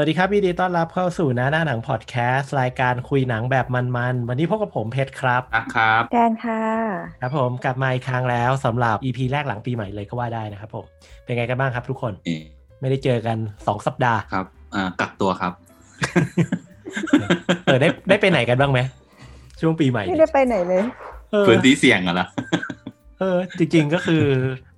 [0.00, 6.62] สวัสดีครับยินดีต้อนรับเข้าสู่หน้าหน้าหนังพอดแคสต์รายการคุยหนังแบบมันๆ วันนี้พบกับผมเพชรครับนะครับแดนค่ะ
[7.22, 10.84] ครับผมกลับมาอีกครั้งแล้วสำหรับ EP แรกหลังปีใหม่เลยก็ว่าได้นะครับผม
[11.24, 12.42] เป็นไงกันบ้างครับทุกคนเอ่อ
[12.80, 15.52] ไม่ได้เจอกัน 2 สัปดาห์ครับอ่ากักตัวครับ
[17.64, 18.80] เออได้ได้ไปไหนกันบ้างไหม
[19.60, 20.82] ช่วงปีใหม่ไม่เนี่ยได้ไปไหนเลย
[21.30, 22.26] เออพื้นที่เสี่ยงอะล่ะ
[23.20, 24.24] เออจริงๆก็คือ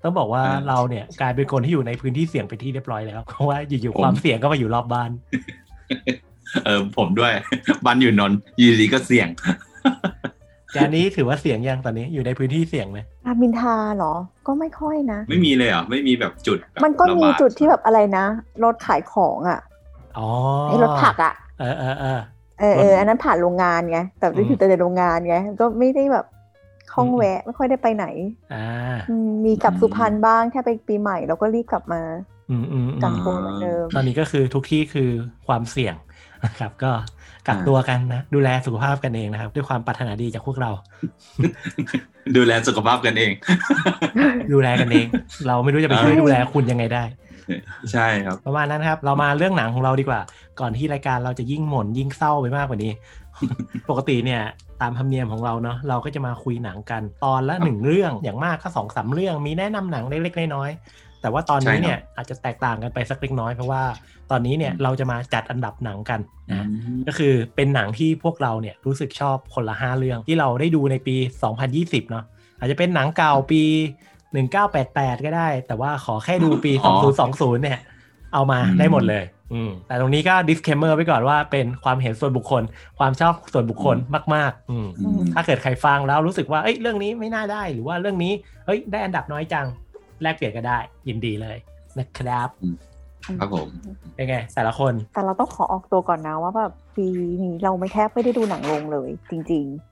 [0.03, 5.11] ต้องบอกว่าเออเราเนี่ยกลายเป็นคนที่อยู่ในพื้นที่เสี่ยงไปนที่เรียบร้อยแล้วเพราะว่าอยู่ผมๆความเสี่ยงก็มาอยู่รอบบ้าน
[6.65, 7.33] เออผมด้วย
[7.85, 9.29] บ้านอยู่นนท์อยีดีก็เสี่ยง
[10.75, 14.15] จานนี้ถือว่าเสี่ยงยังตอนนี้อยู่ในพื้นที่เสี่ยงไหมรามอินทราเหรอ
[14.47, 18.25] ก็ไม่ค่อยนะ ไม่มีเลยเหรอไม่มีแบบจุดแบบมันก็มีระบาจุดที่แบบอะไรนะ
[18.65, 19.61] รถขายของอะ
[20.19, 20.29] อ๋อ
[20.69, 22.21] ไอ้รถผักอะเออเออเออ
[22.61, 26.27] เออเอออันนั้นผ่านโรงงานไงแต่ไม่อยู่แต่ในโรงงานไงก็ไม่ได้แบบ
[26.95, 28.07] คล่องอืมแวะไม่ค่อยได้ไปไหน
[28.55, 28.67] อ่า
[29.11, 32.03] อืมมีกลับสุพรรณบ้างแค่ไปปีใหม่เราก็รีบกลับมา
[32.51, 35.11] อืมอืมอืกักมตัวเหมือนเดิมตอนนี้ก็คือทุกที่คือ
[35.47, 35.95] ความเสี่ยง
[36.45, 36.93] นะครับ ก็
[37.49, 40.71] กักตัวกันนะ ดูแลสุขภาพกันเองนะครับ ด้วยความปรารถนาดีจากพวกเรา
[42.37, 43.31] ดูแลสุขภาพกันเอง
[44.53, 45.07] ดูแลกันเอง
[45.47, 47.05] เราไม่รู้จะไปช่วยใช่ดูแลคุณยังไงได้
[47.93, 50.21] ใช่ครับประมาณนั้นครับ เรามาเรื่องหนังของเราดีกว่า
[50.61, 52.93] ก่อนที่รายการเราจะยิ่งหม่นยิ่งเศร้าไปมากกว่านี้
[53.91, 54.43] ปกติเนี่ย
[54.83, 63.83] ตามธรรมเนียมของเราเนาะเราก็จะมาคุยหนังกันตอนละหนึ่งเรื่องอย่างมากก็สองสามเรื่องมีแนะนำหนังเล็กๆน้อยๆแต่ว่าตอนนี้เนี่ยอาจจะแตกต่างกันไปสักเล็กน้อยเพราะว่า
[64.31, 66.21] ตอนนี้เนี่ยเราจะมาจัดอันดับหนังกัน
[66.51, 66.67] นะ
[67.07, 71.17] ก็คือเป็นหนังที่พวกเราเนี่ยรู้สึกชอบคนละห้าเรื่องที่เราได้ดูในปี
[71.63, 72.25] 2020เนาะ
[72.59, 73.63] อาจจะเป็นหนังเก่าปี
[74.43, 76.95] 1988 ก็ได้ แต่ว่าขอแค่ดูปีอ๋อ
[77.31, 77.81] 2020 เนี่ย
[78.35, 79.42] เอามาอืมได้หมดเลยอืม
[79.89, 82.63] แต่ตรงนี้ก็ disclaimer ไว้ก่อนว่าเป็นความเห็นส่วนบุคคล
[82.99, 83.97] ความชอบส่วนบุคคล
[84.35, 88.33] มากๆอืมอืมถ้าเกิดใครฟังแล้วรู้สึกว่าเอ้ยเรื่องนี้ไม่น่าได้หรือว่าเรื่องนี้
[88.67, 89.67] เฮ้ยได้อันดับน้อยจัง
[90.23, 91.57] แลกเปลี่ยนก็ได้ ยินดีเลย
[91.99, 92.49] นะครับ
[93.41, 93.69] ครับผม
[94.15, 97.07] เป็นไงแต่ละคน แต่เราต้องขอออกตัวก่อนนะว่าแบบปี
[97.43, 99.92] นี้เราไม่แทบไม่ได้ดูหนังลงเลย จริงอืมๆ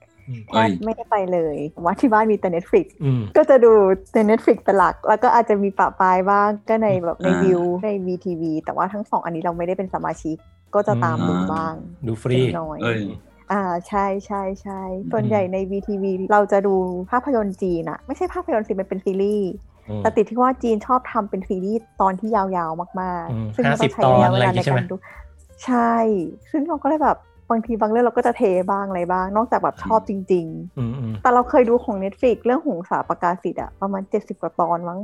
[0.85, 3.71] ไม่ได้ไปเลยว่าที่บ้านมีแต่ Netflix อืมก็จะดู
[4.13, 10.35] ใน Netflix เป็นหลัก แล้วก็อาจจะมีปะปายบ้างก็ในแบบในอ่าวิวใน VTV แต่ว่าทั้งสองอันนี้เราไม่ได้เป็นสมาชิก
[10.75, 11.73] ก็จะตามดูอ่าบ้าง
[12.07, 13.01] ดูฟรีเล็กน้อยเอ้ย
[13.51, 16.75] อ่าใช่ใช่ใช่ส่วนใหญ่ใน VTV เราจะดู
[17.11, 19.51] ภาพยนตร์จีนอะไม่ใช่ภาพยนตร์สิมันเป็นซีรีส์
[19.89, 24.95] อืมแต่ติดที่ว่าจีนชอบทำเป็นซีรีส์ตอนที่ยาวๆมากอืมๆซึ่งมันต้องใช้50ระยะตอนเวอะไรอลาย่างงี้ในใช่ไหมการดู
[25.65, 25.95] ใช่
[26.51, 27.17] ซึ่งเราก็เลยแบบ
[27.51, 30.45] บางทีบางเรื่องเราก็จะเทบ้างอะไรบ้าง นอกจากแบบชอบจริง
[30.77, 34.99] อืมอืมๆแต่เราเคยดูของ Netflix เรื่องหงสาประกาศสิทธิ์อะประมาณ70กว่าตอนมั้ง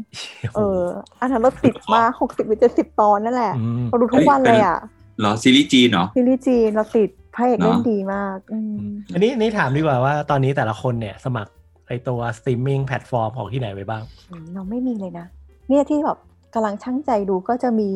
[0.56, 0.82] เออ
[1.20, 4.78] อันนั้นเราติดมาก60หรือ70ตอนนั่นแหละอืมเราดูทุกวันเลยอะ
[5.20, 8.76] เหรอซีรีส์จีนเหรอซีรีส์จีนเราติดพระเอกเล่นเนอะดีมากอืม
[9.14, 11.52] อันนี้นี่ถามดีกว่าว่าตอนนี้แต่ละคนเนี่ยสมัคร
[11.88, 15.28] ไอตัว streaming platform ของที่ไหนไว้บ้างอืมเราไม่มีเลยนะ
[15.70, 16.18] เนี่ยที่แบบ
[16.54, 17.90] กำลังชั่งใจดูก็จะมี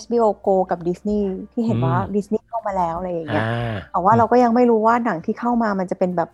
[0.00, 1.22] HBO Go กับ Disney
[1.52, 6.30] ที่เห็นว่าอืม Disney เข้ามาแล้วอะไรอย่างเงี้ยอ่าแต่ว่าเราก็ยังไม่รู้ว่าหนังที่เข้ามามันจะเป็นแบบ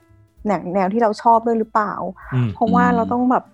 [0.48, 1.92] หนังแนวที่เราชอบด้วยหรือเปล่า
[2.34, 3.44] อืมเพราะว่าอืมเราต้องแบบ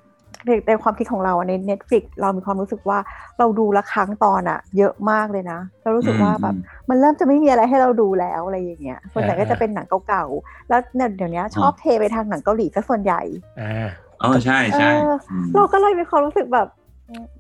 [0.47, 2.99] ในในความคิดของเราอะใน Netflix เรามีความรู้สึกว่า
[3.39, 6.55] เราดูละครั้งตอนอะเยอะมากเลยนะ เรารู้สึกว่าแบบ
[6.89, 13.21] มันเริ่มจะไม่มีอะไรให้เราดูแล้วอะไรอย่างเงี้ยส่วนใหญ่ก็จะเป็นหนังเก่าๆ แล้วเนี่ยเดี๋ยวนี้ชอบเทไปทางหนังเกาหลีซะส่วนใหญ่
[13.61, 13.89] อ่า
[14.23, 16.69] อ๋อใช่ใช่เออมเราก็เลยมีความรู้สึกแบบ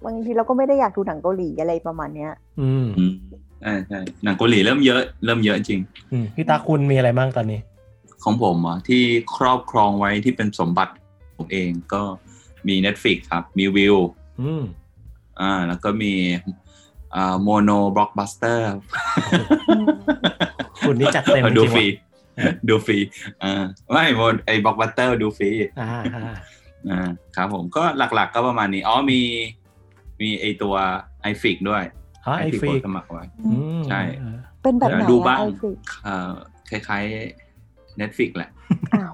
[0.05, 3.13] บางทีเราก็ไม่ได้อยากดูหนังเกาหลีอะไรประมาณเนี้ย อืมอืม
[3.61, 5.81] ใช่ใช่หนังเกาหลีเริ่มเยอะ เริ่มเยอะจริง
[6.13, 7.61] อืมพี่ตาคุณมีอะไรบ้างตอนนี้
[8.25, 9.03] ของผมอะที่
[9.37, 10.93] ครอบครองไว้ที่เป็นสมบัติ
[11.37, 12.03] ผมเองก็
[12.69, 13.97] มี Netflix ครับ มีวิว
[14.41, 14.65] อืม
[15.41, 16.13] อ่า แล้วก็มี
[17.15, 18.65] อ่า Mono Blockbuster
[20.87, 22.99] คุณนี่จัดเต็มดูจริงๆฟรีว่ะดูฟรี
[23.43, 26.23] อ่าไม่โมไอ้บล็อกบัสเตอร์ดูฟรีอ่าอ่า
[26.89, 27.83] อ่าครับผมก็
[28.15, 29.21] หลักๆก็ประมาณนี้ อ๋อมี
[30.21, 30.75] มีไอตัว
[31.31, 31.83] i f i x ด้วย
[32.27, 36.31] อ๋อ iflix สมัครไว้อืมใช่เออเป็นแบบไหนดูอะบ้างไอฟิกเอ่อ
[36.71, 38.51] คล้ายๆ Netflix แหละ
[38.95, 39.13] อ้าว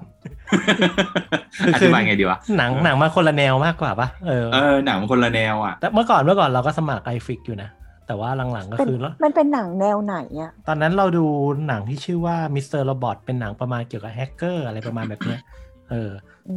[1.73, 7.69] อธิบายไงดีวะหนังหนังมาคนละแนวมากกว่าปะเออเออหนังมันคนละแนวอะแต่เมื่อก่อนเมื่อก่อนเราก็สมัครไอฟิกอยู่นะ
[8.07, 11.25] แต่ว่าหลังๆก็เป็นคือแล้วมันเป็นหนังแนวไหนอะตอนนั้นเราดู
[11.67, 12.65] หนังที่ชื่อว่า Mr.
[12.69, 15.39] Robot เป็นหนังประมาณเกี่ยวกับแฮกเกอร์อะไรประมาณแบบเนี้ย
[15.89, 16.11] เออ
[16.47, 16.55] อื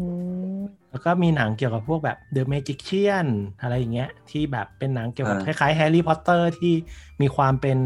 [0.59, 0.61] ม
[0.91, 3.27] แล้วก็มีหนังเกี่ยวกับพวกแบบ The Magician
[3.63, 6.73] อะไรอย่างเงี้ย ที่แบบเป็นหนังเกี่ยวกับคอ่าล้ายๆแฮร์รี่พอตเตอร์ที่
[7.23, 7.79] มีความเป็น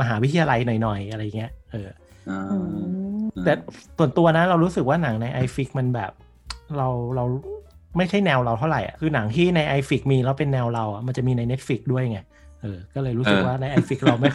[0.00, 1.88] มหาวิทยาลัยหน่อยๆ อะไรเงี้ย เออ
[2.30, 3.52] อ่าอืมแต่
[3.98, 6.12] ส่วนตัวนะเรารู้สึกว่าหนังใน i f i x มันแบบ
[6.76, 7.24] เราเรา
[7.96, 12.18] ไม่ใช่แนวเราเท่าไหร่อะคือหนังที่ใน i f i x มีแล้วเป็นแนวเราอะมันจะมีใน Netflix ด้วยไง
[12.62, 14.30] เออ ก็เลยรู้สึกว่าใน i f i x เราไม่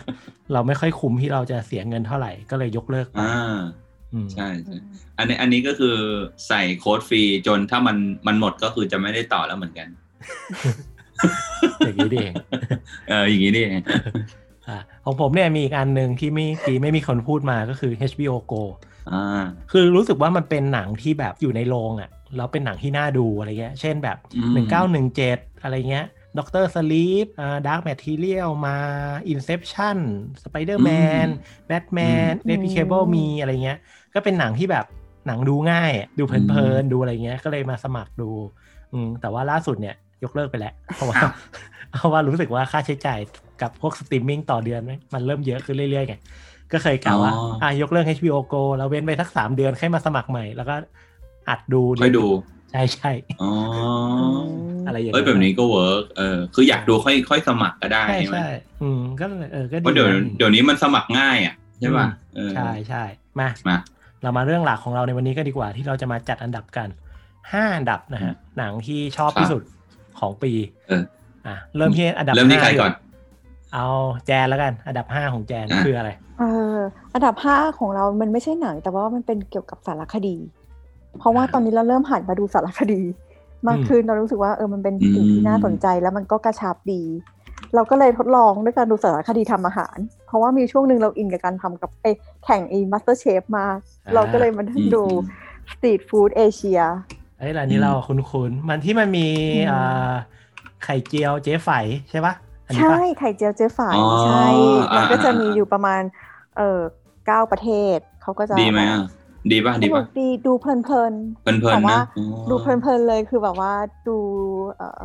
[0.53, 3.63] เราไม่ค่อยคุ้มที่เราจะเสียเงินเท่าไหร่ก็เลยยกเลิกไปอ่าอืม
[4.33, 4.77] ใช่ใช่
[5.17, 5.95] อันนี้อันนี้ก็คือ
[6.47, 9.87] ใส่โค้ดฟรีจนถ้ามันมันหมดก็คือจะไม่ได้ต่อแล้วเหมือนกัน
[11.79, 12.33] อย่างนี้นี่เอง
[13.09, 13.83] เอออย่างนี้นี่เอง
[14.67, 18.63] อ่าของผมเนี่ยมีอีกอันหนึ่งที่ไม่กี่ไม่มีคนพูดมาก็คือ HBO Go
[19.11, 24.67] อ่าคือรู้สึกว่ามันเป็นหนังที่แบบอยู่ในโรงอะ่ะแล้วเป็นหนังที่น่าดูอะไรเงี้ย เช่นแบบอืม
[25.13, 26.05] 1917 อะไรเงี้ย
[26.37, 28.77] Doctor Sleep อ่า Dark Material มา
[29.33, 29.97] Inception
[30.43, 31.27] Spider-Man
[31.69, 33.77] Batman อืม d e p i c a b l e มีอะไรเงี้ย
[34.13, 34.85] ก็เป็นหนังที่แบบ
[35.27, 38.29] หนังดูง่ายอะดูเพลินๆ ดูอะไรเงี้ย ก็เลยมาสมัครดู
[38.93, 41.31] อืมแต่ว่าล่าสุดเนี่ยยกเลิกไปแล้ว เพราะว่าอ้าว
[41.99, 43.19] เพราะว่ารู้สึกว่าค่าใช้จ่าย
[43.61, 44.81] กับพวกสตรีมมิ่งต่อเดือน
[45.13, 46.15] มันเริ่มเยอะขึ้นเรื่อยๆไง
[46.71, 50.75] ก็เคยกล่าวว่าอ๋ออ่อะยกเลิก HBO Go แล้วเว้นไปสักสามเดือนค่อยมาสมัครใหม่แล้วก็
[51.49, 52.25] อัดดูค่อยดู
[52.73, 53.11] ใช่ใช่
[53.41, 53.51] อ๋อ
[54.37, 54.49] อ
[54.87, 58.49] อะไรอย่างเอ้ยแบบนี้ก็ work เออคืออยากดูค่อยค่อยสมัครก็ได้ใช่ใช่ไหมใช่
[58.81, 63.03] อืมก็เลยเออก็เพราะเดี๋ยวนะเดี๋ยวนี้มันสมัครง่ายอะใช่ป่ะเออใช่ใช่
[63.39, 63.77] มามา
[64.21, 66.89] เรามาเรื่องหลักของเราในวันนี้ก็ดีกว่าที่เราจะมาจัดอันดับกัน
[67.51, 69.61] ห้าอันดับนะฮะหนังที่ชอบที่สุด
[70.19, 70.51] ของปี
[70.87, 71.03] เออ
[71.47, 72.91] อะเริ่มที่อันดับเริ่มที่ห้าใครก่อน
[73.73, 73.87] เอา
[74.25, 76.09] แจนแล้วกัน อันดับห้าของแจนอะคืออะไร
[76.39, 76.43] เอ
[76.75, 76.77] อ
[77.13, 80.35] อันดับห้าของเรามันไม่ใช่หนัง แต่ว่ามันเป็นเกี่ยวกับสารคดี
[81.19, 83.01] เพราะว่าตอนนี้เราเริ่มหันมาดูสารคดี
[83.67, 87.03] มากขึ้นเรารู้สึกว่าเออมันเป็นสิ่งที่น่าสนใจแล้วมันก็กระชับดี
[87.75, 92.05] เราก็เลยทดลองด้วยการดูสารคดีทำอาหาร เพราะว่ามีช่วงหนึ่งเราอินกับการทำกับไอ
[92.43, 93.65] แข่งไอ MasterChef มา
[94.05, 95.03] อ่าเราก็เลยมานั่งดู
[95.71, 96.81] Street Food Asia
[97.39, 100.11] เอ้ยร้านนี้เราคุ้นๆมันที่มันมีอืมอ่า
[100.83, 101.69] ไข่เจียวเจ๊ไฝ
[102.09, 102.33] ใช่ปะ
[102.65, 104.45] อันนี้ใช่ปะไข่เจียวเจ๊ฝ่ายอ๋อใช่
[104.91, 106.01] อ่ามันก็จะมีอ่าอยู่ประมาณ
[106.57, 106.79] เออ
[107.27, 109.01] เก้าประเทศเขาก็จะดีไหมอะ
[109.51, 111.13] ดีป่ะสดีนุป่ะกดีดูเพลินๆเพลิน
[111.71, 113.73] แต่ๆว่านะอ๋อดูเพลินๆเลยคือแบบว่า
[114.07, 114.17] ดู
[114.77, 115.01] เออ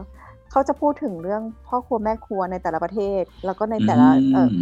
[0.50, 4.52] เขาจะพูดถึงเรื่องพ่อครัวแม่ครัวในแต่ละประเทศ แล้วก็ในแต่ละเออม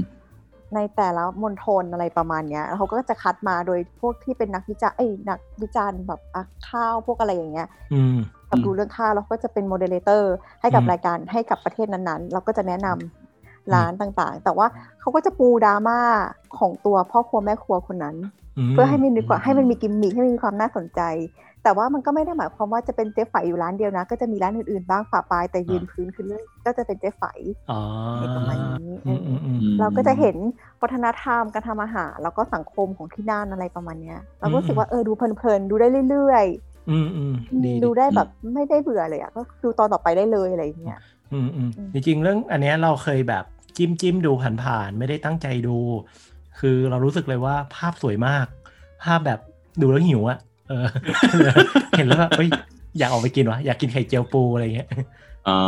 [0.74, 8.16] ในแต่ละมณฑลอะไรประมาณเนี้ยแล้วเขาก็จะคัดมาโดยพวกที่เป็นนักวิจารณ์เอ้ยนักวิจารณ์แบบอะข้าวพวกอะไรอย่างเงี้ยอืม
[8.50, 14.66] กับดูเรื่องข้าวแล้วก็จะเป็นโมเดเลเตอร์ให้กับอืมรายการให้กับประเทศนั้นๆ เราก็จะแนะนำร้านต่างๆ แต่ว่า
[15.00, 16.00] เขาก็จะปูดราม่า
[16.58, 18.18] ของตัวพ่อครัวแม่ครัวคนนั้นม
[18.70, 21.00] เพื่อให้มันดีกว่าให้มันมีกิมมิคให้มันมีความน่าสนใจ
[21.66, 27.22] แต่ว่ามันก็ไม่ได้หมายความว่าจะเป็นเจ๊ไฝอยู่ร้านเดียวนะ ก็จะมีร้านอื่นๆบ้างปะปายแต่ยืนพื้นคือเรื่องก็จะเป็นเจ๊ไฝ
[27.70, 27.80] อ๋อ
[28.20, 30.36] ในประมาณนี้อืมอืมอืมอืมเราก็จะเห็น
[30.82, 36.44] วัฒนธรรมการทำอาหารแล้วก็สังคมของที่นั่นอะไรประมาณเนี้ย เราก็รู้สึกว่าเออดูเพลินๆดูได้เรื่อย
[36.90, 37.34] อืมอืม
[37.66, 41.00] ดีๆดูได้แบบไม่ได้เบื่อเลยอะก็ดูตอนต่อไปได้เลยอะไรอย่างเงี้ย
[41.32, 43.44] อืมอืมอืมจริงๆเรื่องอันเนี้ยเราเคยแบบ
[43.76, 44.32] จิ้มจิ้มดู
[44.62, 45.76] ผ่านๆไม่ได้ตั้งใจดู
[46.60, 48.46] คือเรารู้สึกเลยว่าภาพสวยมาก
[49.04, 49.40] ภาพแบบ
[49.80, 50.38] ดูแล้วหิวอะ
[50.68, 50.86] เออ
[51.96, 52.48] เห็นแล้วแบบเอ้ย
[52.98, 54.88] อยากออกไปกินวะอยากกินไข่เจียวปูอะไรเงี้ย
[55.48, 55.60] อ๋อ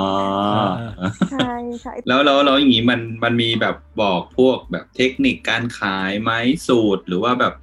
[0.77, 0.91] เออ
[1.31, 1.53] ใช่
[1.83, 6.33] ใช่แล้วแล้วแล้วอย่างนี้มันมันมีแบบบอกพวกแบบเทคนิคการขายไหม
[6.69, 7.55] สูตรหรือว่าแบบ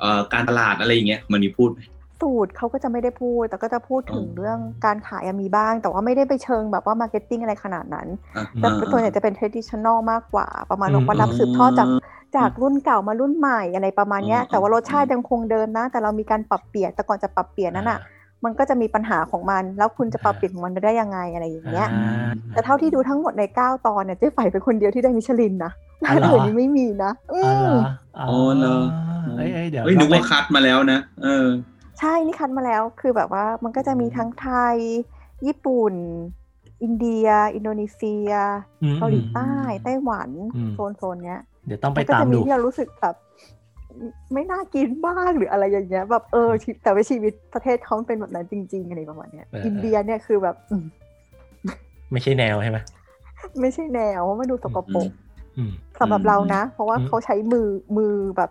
[0.00, 1.80] เอ่อการตลาดอะไรอย่างเงี้ยมันมีพูดไหม
[2.20, 12.00] สูตรเขาก็จะไม่ได้พูด แต่ก็จะพูดถึงอ๋อเรื่องการขายอะมีบ้าง แต่ว่าไม่ได้ไปเชิงแบบว่า marketing อะไรขนาดนั้นอะแต่อ่าส่วนใหญ่จะเป็น traditional มากกว่า ประมาณอืมแบบว่ารับสืบทอดจากอืม
[12.36, 18.00] จากรุ่นเก่ามารุ่นใหม่อะไรประมาณเนี้ยอืมแต่ว่ารสชาติอืมยังคงเดิมนะ แต่เรามีการปรับเปลี่ยนแต่ก่อนจะปรับเปลี่ยนนั้นอะ
[18.44, 25.72] มันก็จะมีปัญหาของมัน แล้วคุณจะปรับเปลี่ยนของมันได้ยังไงอะไรอย่างเงี้ยอ่าแต่เท่าที่ดูทั้งหมดใน 9 ตอนเนี่ยเจ๊ไฝเป็นคนเดียวที่ได้มิชลินนะ
[26.06, 27.80] อ๋อร้านเหรออื่นนี่ไม่มีนะ อือ๋อเหรมอ
[28.18, 28.76] อ๋ออ๋อเหรอ
[29.36, 31.46] เอ้ยเอ้ยเดี๋ยวเฮ้ยนึกว่าเรไปคัดมาแล้วนะ เออ
[32.00, 34.76] ใช่นี่คัดมาแล้วคือแบบว่ามันก็จะมีทั้งไทย
[35.46, 35.94] ญี่ปุ่น
[36.82, 38.30] อินเดีย อินโดนีเซีย
[38.82, 39.52] อืมเกาหลีใต้
[39.84, 43.14] ไต้หวันอืมโซนโซนเนี้ย เดี๋ยวต้องไปมันก็ตามจะมีดูที่เรารู้สึกแบบ
[44.32, 50.84] ไม่น่ากินบ้างหรืออะไรอย่างเงี้ยแบบเออชีแต่ว่าชีวิตประเทศเขาเป็นแบบนั้นจริง ๆ อะไรประมาณเนี้ยเอออินเดียเนี่ยคือแบบอืม
[52.12, 52.78] ไม่ใช่แนวใช่ไหม
[53.60, 55.10] ไม่ใช่แนวเพราะมันดูสกปรก
[55.58, 58.50] อืมสำหรับเรานะ เพราะว่าอืมเขาใช้มือมือแบบ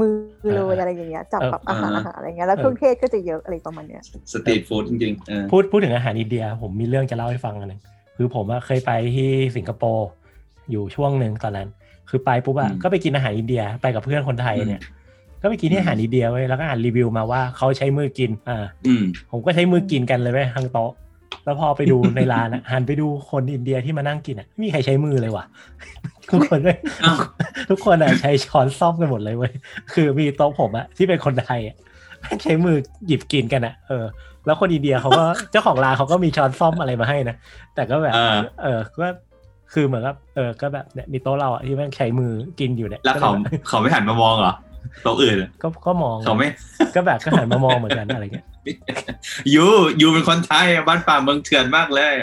[0.00, 7.80] มือเลยเอออะไรอย่างเงี้ยจับเออแบบอาหารเออออาหารอะไรเงี้ยแล้วเออเครื่องเทศก็จะเยอะอะไรประมาณเนี้ยstreet food จริงๆเออพูดพูดถึงอาหารอินเดีย ผมมีเรื่องจะเล่าให้ฟังอันหนึ่ง
[8.16, 10.08] คือผมอะเคยไปที่สิงคโปร์
[10.70, 11.68] อยู่ช่วงหนึ่งตอนนั้น
[12.10, 14.80] คือไปปุ๊บอะอืมก็ไปกินอาหารอินเดียไปกับเพื่อนคนไทยเนี่ย
[15.42, 20.92] ก็ไปกินที่อาหารอินเดียเว้ยแล้วก็อ่านรีวิวมาว่าเขาใช้มือกินอ่าอืมผมก็ใช้มือกินกันเลยเว้ยทั้งโต๊ะ
[21.44, 25.44] แล้วพอไปดูในร้านอะหันไปดูคนอินเดียที่มานั่งกินอะไม่มีใครใช้มือเลยว่ะ
[26.30, 27.16] ทุกคนเลยอ้าว
[27.70, 29.52] ทุกคนอะใช้ช้อนส้อมกันหมดเลยเว้ย
[29.92, 31.76] คือมีโต๊ะผมอะที่เป็นคนไทยอะ
[32.42, 32.76] ใช้มือ
[33.06, 34.04] หยิบกินกันอะเออ
[34.46, 37.36] แล้วคนอินเดียเขาก็เจ้าของร้านเขาก็มีช้อนซ่อมอะไรมาให้นะ
[37.74, 39.08] แต่ก็แบบอ่าเออก็
[39.72, 44.54] คือเหมือนกับเออก็แบบเนี่ยมีโต๊ะเราอะที่แม่งใช้มือกินอยู่เนี่ยแล้วเขาก็แบบเขาไม่หันมามองเหรอ
[45.02, 46.48] โต๊ะอื่นก็ก็มองเขาไม่
[46.94, 48.46] ก็แบบก็หันมามองเหมือนกันอะไรเงี้ย
[49.54, 49.64] ยู
[50.00, 52.14] ยูเป็นคนไทยอะบ้านป่าเมืองเถื่อนมากเลย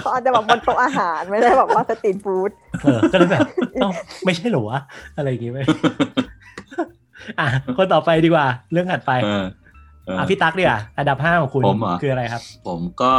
[0.00, 2.50] เขาอาจจะแบบบนโต๊ะอาหารไม่ได้แบบว่าสตรีทฟู้ด
[2.82, 3.90] เออก็เลยแบบเอ้า
[4.24, 4.80] ไม่ใช่เหรอวะ
[5.16, 5.60] อะไรอย่างงี้ไหม
[7.40, 9.44] อะคนต่อไปดีกว่า เรื่องถัดไปเออ
[10.06, 13.12] เอออะพี่ตั๊กดีกว่าอันดับห้าของคุณผมเหรอคืออะไรครับ ผมก็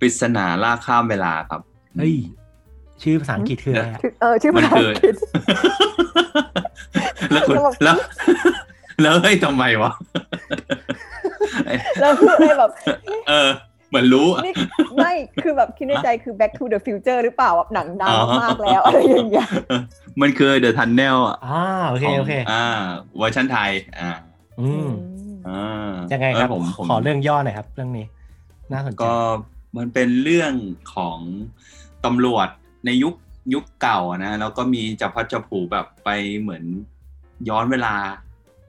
[0.00, 1.60] ปริศนาล่าข้ามเวลาครับ
[1.98, 2.14] เฮ้ย
[3.02, 5.14] ชื่อภาษาอังกฤษคืออะไรอะชื่อเออชื่อมันภาษาคืออังกฤษ
[7.30, 7.96] แล้วคุณแล้วแบบแล้ว
[9.02, 9.92] แล้วเฮ้ยทำไมวะ
[12.00, 12.70] แล้วคืออะไรแบบ
[13.28, 13.50] เออ
[13.88, 14.54] เหมือนรู้อะนี่
[14.96, 19.48] ไม่คือแบบคิดในใจคือ back to the future หรือเปล่าแบบหนังดังอ๋อมากแล้วอะไรอย่างเงี้ย
[20.20, 22.64] มันคือ The Tunnel อะอ่าโอเคของโอเค อ่า
[23.18, 24.10] เวอร์ชันไทย อ่า
[24.60, 24.90] อืม
[25.48, 28.06] อ่ายังไงครับเออผมผมขอเรื่องย่อหน่อยครับ เรื่องนี้
[28.72, 29.14] น่าสนใจก็
[29.76, 30.52] มันเป็นเรื่อง
[30.94, 31.18] ของ
[32.04, 32.48] ตำรวจ
[32.86, 33.14] ในยุค
[33.54, 36.08] ยุคเก่าอะนะแล้วก็มีจับพัดจับผูแบบไป
[36.40, 36.64] เหมือน
[37.48, 37.94] ย้อนเวลา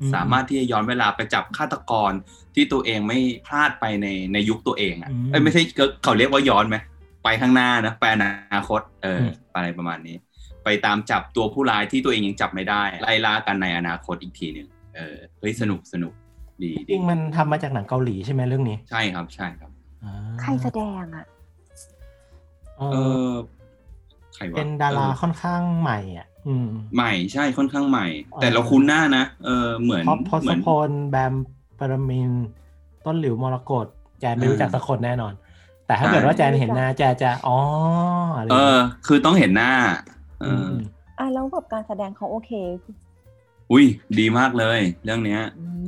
[0.02, 2.12] อืมสามารถที่จะย้อนเวลาไปจับฆาตกร
[2.56, 6.78] ที่ตัวเองไม่พลาดไปในในยุคตัวเองอะอืมเอ้ยไม่ใช่ก็เขาเรียกว่าย้อนไหม
[7.24, 10.16] ไปข้างหน้านะไปอนาคต เอออมอะไรประมาณนี้
[10.64, 16.14] ไปตามจับตัวผู้ร้ายที่ตัวเองยังจับไม่ได้ ไล่ล่ากันในอนาคตอีกทีหนึ่งเออเฮ้ยสนุกสนุก
[16.64, 19.72] ดีจดีริงมันทำมาจากหนังเกาหลีใช่ไหมเรื่องนี้ ใช่ครับใช่ครับ
[20.04, 21.26] อ่าใครแสดงอะ
[22.78, 22.96] เอเออ
[23.30, 23.63] อใคร
[24.52, 31.34] วะเป็นดาราเออค่อนข้างใหม่อะอืมใหม่ใช่ค่อนข้างใหม่อ๋อแต่เราคุ้นหน้านะเออเหมือนพอพอเหสมือนพลแบม
[31.80, 32.46] ปรมินทร์
[33.06, 33.86] ต้นหลิวมรกต
[34.20, 35.34] แจนไม่เออรู้จักสักคนแน่นอน
[35.88, 37.58] แต่ถ้าใช่เกิดว่าแจนเห็นหน้าแจนจะอ๋อ
[38.38, 39.72] อะไรเออ คือต้องเห็นหน้า
[40.42, 40.74] เออมอ
[41.20, 42.52] อะแล้วแบบการแสดงเขาโอเค
[43.72, 43.86] อุ้ย
[44.20, 45.42] ดีมากเลย เรื่องเนี้ย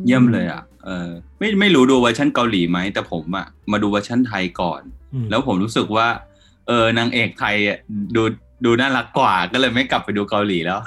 [0.05, 1.09] เยี่ยมเลยอะเออ
[1.39, 4.81] ไม่ไม่รู้ดูเวอร์ชันเกาหลีไหมแต่ผมอะมาดูเวอร์ชันไทยก่อน
[5.13, 6.07] อืมแล้วผมรู้สึกว่า
[6.67, 7.77] เออนางเอกไทยอะ
[8.15, 8.24] ดู
[8.63, 10.79] ดูน่ารักกว่าก็เลยไม่กลับไปดูเกาหลีแล้ว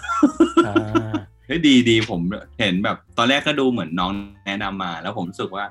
[0.66, 1.12] อ่า
[1.46, 2.20] เฮ้ยดีดีผม
[2.60, 4.12] เห็นแบบ ตอนแรกก็ดูเหมือนน้อง
[4.46, 5.64] แนะนำมา แล้วผมรู้สึกว่า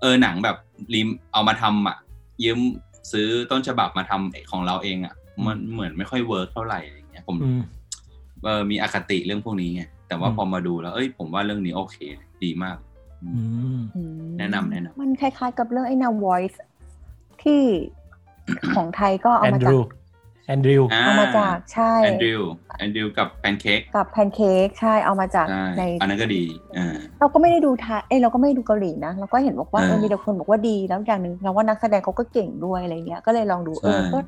[0.00, 0.56] เออหนังแบบ
[0.94, 1.96] ริมเอามาทำอะ
[2.44, 2.58] ยืม
[3.12, 5.14] ซื้อต้นฉบับมาทำของเราเองอะ
[5.46, 7.62] มันเหมือนไม่ค่อย work เท่าไหร่อะไรเงี้ย ผมอืม
[8.44, 11.96] เออมีอคติเรื่องพวกนี้ไงแต่ว่าอืมพอมาดูแล้ว เอ้ย ผมว่าเรื่องนี้โอเค
[12.44, 12.76] ดีมาก
[13.24, 13.30] อื
[13.76, 16.56] มอืมแนะนำแนะนำมันคล้ายๆกับเรื่องไอ้นา Voice
[17.42, 17.62] ที่
[18.76, 19.80] ของไทยก็เอาแอนมาดจากรู
[20.50, 22.40] แอนดรูอ่าเอามาจากใช่แอนดริว
[22.78, 26.42] แอนดริวกับแพนเค้กกับแพนเค้กใช่เอามาจากใช่ในอันนั้นก็ดี
[26.76, 34.18] อ่าเราก็ไม่ได้ดูไทยเอ้ยเราก็ไม่ได้ดูเกาหลีนะเราก็เห็นบอกว่าเออเออมีแต่คนบอกว่าดีแล้วอย่างหนึ่งเราว่านักแสดงเขาก็เก่งด้วยอะไรเงี้ยก็เลยลองดูเออใช่ก็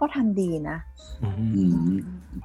[0.00, 0.78] ก็ทำดีนะ
[1.22, 1.62] อืมอื
[1.92, 1.96] ม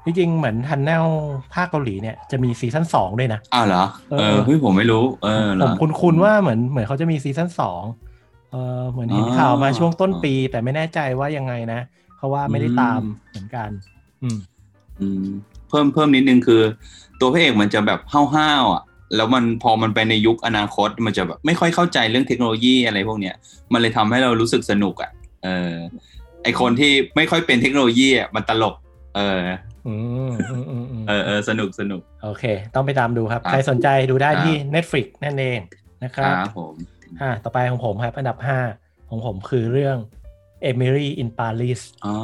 [0.06, 1.06] จริงๆเหมือน Tunnel
[1.54, 7.84] ภาคเกาหลีเนี่ยจะมีซีซั่นสองด้วยนะอ้าวเหรอเออเออเฮ้ยผมไม่รู้เออเหรผอมคุ้นๆว่าเหมือนเหมือนเขาจะมีซีซั่นสอง
[8.52, 11.80] เออเหมือนเห็นอ๋อข่าวมาช่วงต้นปีแต่ไม่แน่ใจว่ายังไงนะ
[12.20, 13.70] เพราะว่าไม่ได้อืมตามเหมือนกัน
[14.24, 14.38] อืม
[15.00, 15.26] อืม
[15.70, 16.62] เพิ่มเพิ่มนิดนึงคือ
[17.20, 18.00] ตัวพระเอกมันจะแบบ
[18.36, 18.84] ห้าวๆอะ
[19.16, 23.36] แล้วมันพอมันไปในยุคอนาคตมันจะแบบไม่ค่อยเข้าใจเรื่องเทคโนโลยีอะไรพวกเนี้ย
[23.74, 25.12] มันเลยทำให้เรารู้สึกสนุกอะ
[25.44, 25.74] เออ
[26.44, 28.76] ไอคนที่ไม่ค่อยเป็นเทคโนโลยีอะมันตลก
[29.16, 29.40] เออ
[29.88, 29.94] อื
[30.30, 32.44] มอืมอืมอืมเออเออสนุกสนุก โอเค
[32.76, 35.60] ต้องไปตามดูครับครับใครสนใจดูได้ครับที่ Netflix นั่นเอง
[36.04, 36.74] นะคครับรับผม
[37.22, 38.38] อ่า ต่อไปของผมครับ อันดับ
[38.74, 39.98] 5ของผมคือเรื่อง
[40.70, 42.16] Emily in Paris อ๋อ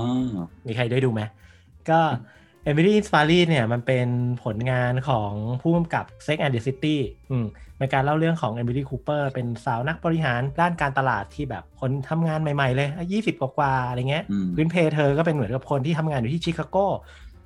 [0.68, 1.22] มีใครได้ดูไหม
[1.90, 2.02] ก็
[2.70, 4.08] Emily in Paris เนี่ยมันเป็น
[4.44, 6.98] ผลงานของผู้กำกับ Sex and the City
[7.32, 7.46] อืม
[7.78, 16.78] เป็นการเล่าเรื่องของ Emily Cooper เป็นสาวนักบริหารด้านการตลาดที่แบบคนทำงานใหม่ ๆ เลยยี่สิบกว่าๆอะไรเงี้ยอืมพื้นเพเธอก็เป็นเหมือนกับคนที่ทำงานอยู่ที่ชิคาโก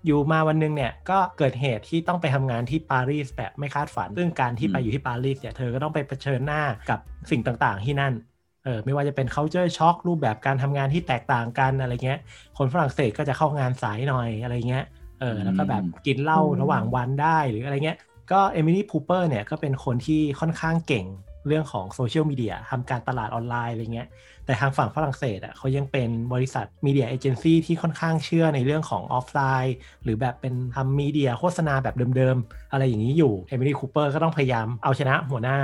[0.06, 7.00] อยู่มาวันหนึงเนี่ยก็เกิดเหตุที่ต้องไปทำงานที่ปารีสแบบไม่คาดฝัน ซึ่งการที่ไปอยู่ที่ปารีสเนี่ยเธอก็ต้องไปเผชิญหน้ากับ
[7.32, 12.20] สิ่งต่างๆที่นั่นเออไม่ว่าจะเป็น culture shock รูปแบบการทำงานที่แตกต่างกันอะไรเงี้ย
[12.58, 14.86] คนฝรั่งเศสก็จะเข้างานสายหน่อยอะไรเงี้ย
[15.20, 17.98] เออแล้วก็แบบกินเหล้าอืมระหว่างวันได้หรืออะไรเงี้ย
[18.32, 21.08] ก็เอมิลี่คูเปอร์เนี่ยก็เป็นคนที่ค่อนข้างเก่ง
[21.48, 24.08] เรื่องของโซเชียลมีเดียทำการตลาดออนไลน์อะไรเงี้ย
[24.46, 35.58] แต่ทางฝั่งฝรั่งเศสอะเขายังเป็นบริษัท media agency ที่ค่อนข้างเชื่อในเรื่องของออฟไลน์ หรือแบบเป็นทำ media โฆษณาแบบเดิมๆ อะไรอย่างนี้อยู่เอมิลี่คูเปอร์ก็ต้องพยายามเอาชนะหัวหน้า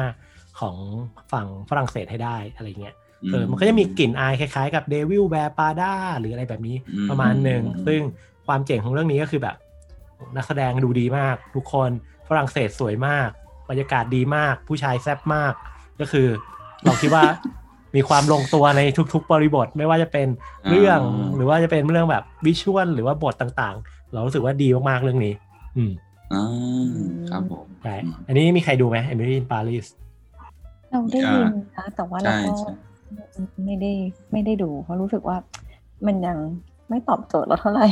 [0.59, 0.75] ของ
[1.31, 2.95] ฝั่งฝรั่งเศสให้ได้อะไรเงี้ย
[3.31, 8.01] เออมันก็จะมีกลิ่นอายคล้ายๆกับ Devil Wears Prada หรืออะไรแบบนี้อืมประมาณหนึ่งอืมซึ่ง
[8.47, 9.55] ความเจ๋งของเรื่องนี้ก็คือแบบ
[10.35, 11.89] นักแสดงดูดีมาก ทุกคน
[12.29, 13.29] ฝรั่งเศสสวยมาก
[13.69, 15.53] บรรยากาศดีมาก ผู้ชายแซ่บมาก
[15.99, 16.27] ก็คือ
[16.85, 17.25] เราคิดว่า
[17.95, 18.81] มีความลงตัวใน
[19.13, 20.27] ทุกๆ บริบทไม่ว่าจะเป็น
[20.69, 25.33] เรื่องอ่าหรือว่าจะเป็นเรื่องแบบวิชวลหรือว่าบทต่างๆ เรารู้สึกว่าดีมากๆเรื่องนี้
[25.77, 25.91] อืม
[26.33, 26.45] อ่า
[27.29, 29.87] ครับผมใช่อืมอันนี้มีใครดูไหม Emily in Paris
[30.95, 32.71] เราได้ยินนะแต่ว่าเราใช่ก็ใช่
[33.65, 33.91] ไม่ได้
[34.31, 35.37] ไม่ได้ดู เพราะรู้สึกว่า
[36.07, 36.37] มันยัง
[36.89, 37.87] ไม่ตอบโจทย์เราเท่าไหร่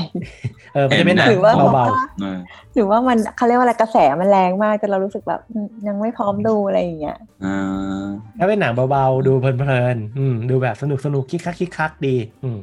[0.73, 1.85] เออมันจะเป็นหนังหรือว่าเบา
[2.21, 2.39] เออ
[2.73, 12.57] หรือว่ามันเขาเรียกว่าอะไรกระแสมันแรงมากจนเรารู้สึกแบบอืมยังไม่พร้อมดูอะไรอย่างเงี้ยอ่าๆถ้าเป็นหนังเบาๆ ดูเพลินๆอืมดูแบบสนุกสนุกๆคิกคักคิกคักดี อืม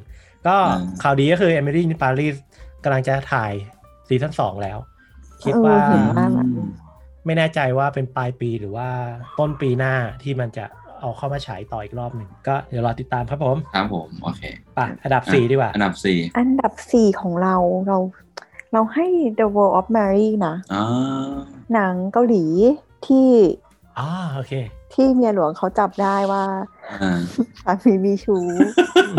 [0.47, 0.57] ก็
[1.03, 2.37] ข่าวดีก็คือ Emily in Paris
[2.85, 3.53] กำลังจะถ่าย
[4.09, 4.79] ซีซั่นสองแล้ว
[5.45, 5.77] คิดว่า
[7.25, 8.89] เออเห็นว่าอืมไม่แน่ใจว่าเป็นปลายปีหรือว่า
[9.39, 10.65] ต้นปีหน้าที่มันจะ
[11.01, 14.43] เอาเข้ามาฉายต่ออีกรอบหนึ่งก็เดี๋ยวรอติดตามครับผม ครับผม โอเค
[14.79, 17.99] ป่ะอันดับสี่ดีกว่า อันดับสี่อันดับสี่ของเราเรา
[18.73, 19.07] เราให้
[19.39, 20.85] The World of Mary นะอ่า
[21.73, 22.45] หนังเกาหลี
[23.07, 23.29] ที่
[23.99, 24.53] อ่าโอเค
[24.93, 26.45] ที่เมียหลวงเขาจับได้ว่า
[27.03, 27.19] อ่า
[27.63, 28.45] สามีมีชู้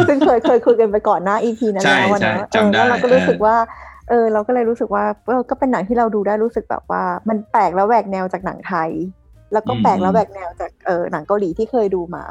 [0.07, 3.55] ซึ่งเคยเคยคุยกันไปก่อนหน้า EP นั้นใช่แล้วอะใช่เนอะเออจำได้แล้วเราก็รู้สึกเออว่า
[4.11, 8.91] เออ เราก็เลยรู้สึกว่าเออก็เป็นหนังที่เราดูได้รู้สึกแบบว่า มันแปลกแล้วแหวกแนวจากหนังไทย
[9.53, 12.23] แล้วก็แปลกแล้วแหวกแนวจากเออหนังเกาหลีที่เคยดูมา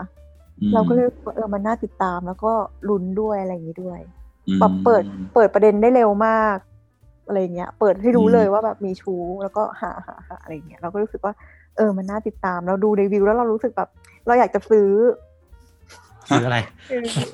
[0.60, 2.52] อืมเราก็เลยรู้สึกว่าเออมันน่าติดตามแล้วก็
[2.88, 4.00] ลุ้นด้วยอะไรอย่างนี้ด้วย
[4.48, 6.56] อืมแบบเปิดเปิดประเด็นได้เร็วมาก
[7.26, 11.34] อะไรเงี้ย เปิดให้รู้อืมเลยว่าแบบมีชู้แล้วก็หาหาหาอะไรเงี้ยเราก็รู้สึกว่า
[11.76, 13.88] เออมันน่าติดตาม เราดูรีวิวแล้วเรารู้สึกแบบ
[14.26, 14.88] เราอยากจะซื้อ
[16.30, 16.58] ซื้ออะไร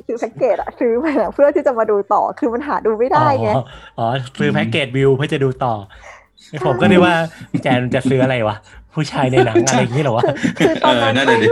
[0.06, 3.62] ซื้อแพ็กเกจอะซื้อมาอะเพื่อที่จะมาดูต่อคือมันหาดูไม่ได้ไงอ๋อ
[3.98, 4.06] อ๋อ
[4.38, 5.74] ซื้อแพ็กเกจวิวเพื่อจะดูต่อ
[6.66, 7.14] ผมก็นึกว่า
[7.62, 8.56] แจนจะซื้ออะไรวะ
[8.94, 10.22] ผู้ชายในหนังอะไรอย่างนี้หรอวะ
[10.58, 11.48] คือตอนนั้นเออนั่นแหละดิ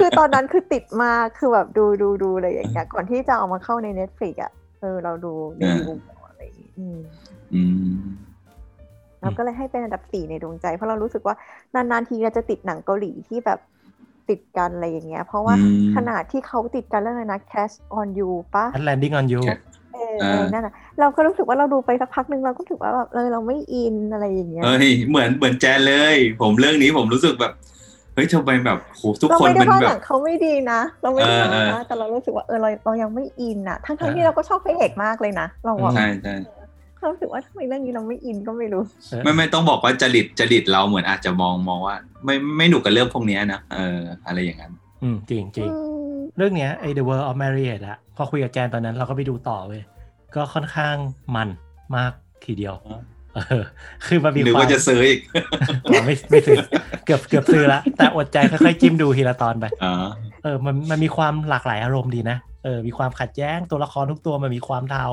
[0.00, 6.98] คือตอนนั้นคือติดมาคือแบบดูดูดูอะไรอย่างเงี้ยก่อนที่จะเอามาเข้าใน Netflix อะเออเราดูรีวิวอะไรอย่างงี้อืม
[7.54, 7.94] อืม
[9.20, 11.34] เราก็เลยให้เป็นอันดับสี่ในดวงใจ เพราะเรารู้สึกว่า
[11.74, 13.58] นานๆทีเราจะติดหนังเกาหลีที่แบบ
[14.30, 19.40] ติดกันอะไรอย่างเงี้ย เพราะว่าอืมขนาดที่เขาติดกันเรื่องอะไรนะ Cash on You ปะอันแลนดิ้งออนยู
[19.94, 27.52] เออเออนั่นน่ะเราก็รู้สึกว่าเราดูไปสักพักหนึ่งเราก็รู้สึกว่าแบบเออเราไม่อินอะไรอย่างเงี้ยเฮ้ยเหมือนเหมือนแจนเลย ผมเรื่องนี้ผมรู้สึกแบบ
[28.14, 36.34] เฮ้ยทำไมแบบโหทุกเราคนไม่ได้เป็นว่าแบหนับงเขาไม่ดีนะ เราไม่ได้เออว่าเออนะแต่เรารู้สึกว่าเออเราเรายังไม่อินอะทั้งทั้งๆที่เราก็ชอบพระเอกมากเลยนะเราอะใช่ใช่
[37.04, 38.82] เรารู้สึกว่าทำไมเรื่องนี้เราไม่อินก็ไม่รู้
[39.24, 45.74] ไม่ไม่ต้องบอกว่าจริตจริตเราเหมือนอาจจะมองมองว่า ไม่ไม่หนุกกับเรื่องพวกเนี้ยนะเอออะไรอย่างนั้น อืมจริงจริงอื
[46.12, 49.82] มเรื่องเนี้ยไอ้ The World of Marriott อะพอคุยกับแจนตอนนั้นเราก็ไปดูต่อเว้ย
[50.34, 50.96] ก็ค่อนข้าง
[51.36, 51.48] มัน
[51.96, 52.12] มาก
[52.44, 53.00] ทีเดียวอ๋อ
[53.36, 53.64] เออ
[54.06, 55.20] คือมันมีหรือความว่าจะซื้ออีก
[55.88, 56.58] อ๋อไม่ไม่ซื้อ
[57.04, 59.92] เกือบเกือบซื้อละแต่อดใจค่อยๆจิ้มดูทีละตอนไปอ๋อ
[60.44, 65.08] เออมันมันมีความหลากหลายอารมณ์ดีนะ เออมีความขัดแย้งตัวละครทุกตัวมันมีความเทา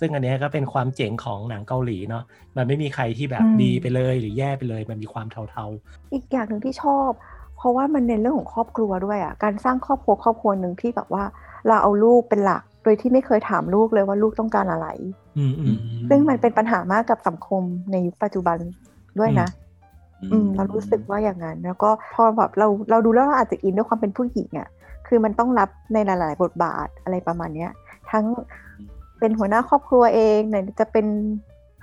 [0.00, 2.24] ซึ่งอันเนี้ยก็เป็นความเจ๋งของหนังเกาหลีเนาะ
[2.56, 5.64] มันไม่มีใครที่แบบอืมดีไปเลยหรือแย่ไปเลยมันมีความเทา
[6.12, 7.10] อีกอย่างหนึ่งที่ชอบ
[7.56, 11.24] เพราะว่ามันเน้นเรื่องของครอบครัวด้วยอะการสร้างครอบครัวครอบครัวหนึ่งที่แบบว่า
[11.66, 15.76] เราเอาลูกเป็นหลักโดยที่ไม่เคยถามลูกเลยว่าลูกต้องการอะไรๆอืมอืม
[16.08, 18.58] ซึ่งมันเป็นปัญหามากกับสังคมในยุคปัจจุบัน
[19.18, 19.48] ด้วยนะ
[20.32, 24.68] อืมเรารู้สึกว่าอย่างนั้น แล้วก็พอแบบเราเราดูแล้วเราอาจจะอินด้วยความเป็นผู้หญิงอะ
[25.06, 27.70] คือมันต้องรับในหลาย ๆ บทบาทอะไรประมาณเนี้ย
[28.10, 28.24] ทั้ง
[29.18, 31.06] เป็นหัวหน้าครอบครัวเองไหนจะเป็น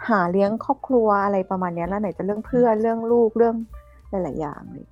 [0.10, 3.56] หาเลี้ยงครอบครัวอะไรประมาณเนี้ยแล้วไหนจะเรื่องเพื่อนเรื่องลูกเรื่อง
[4.10, 4.86] หลาย ๆ อย่างเลย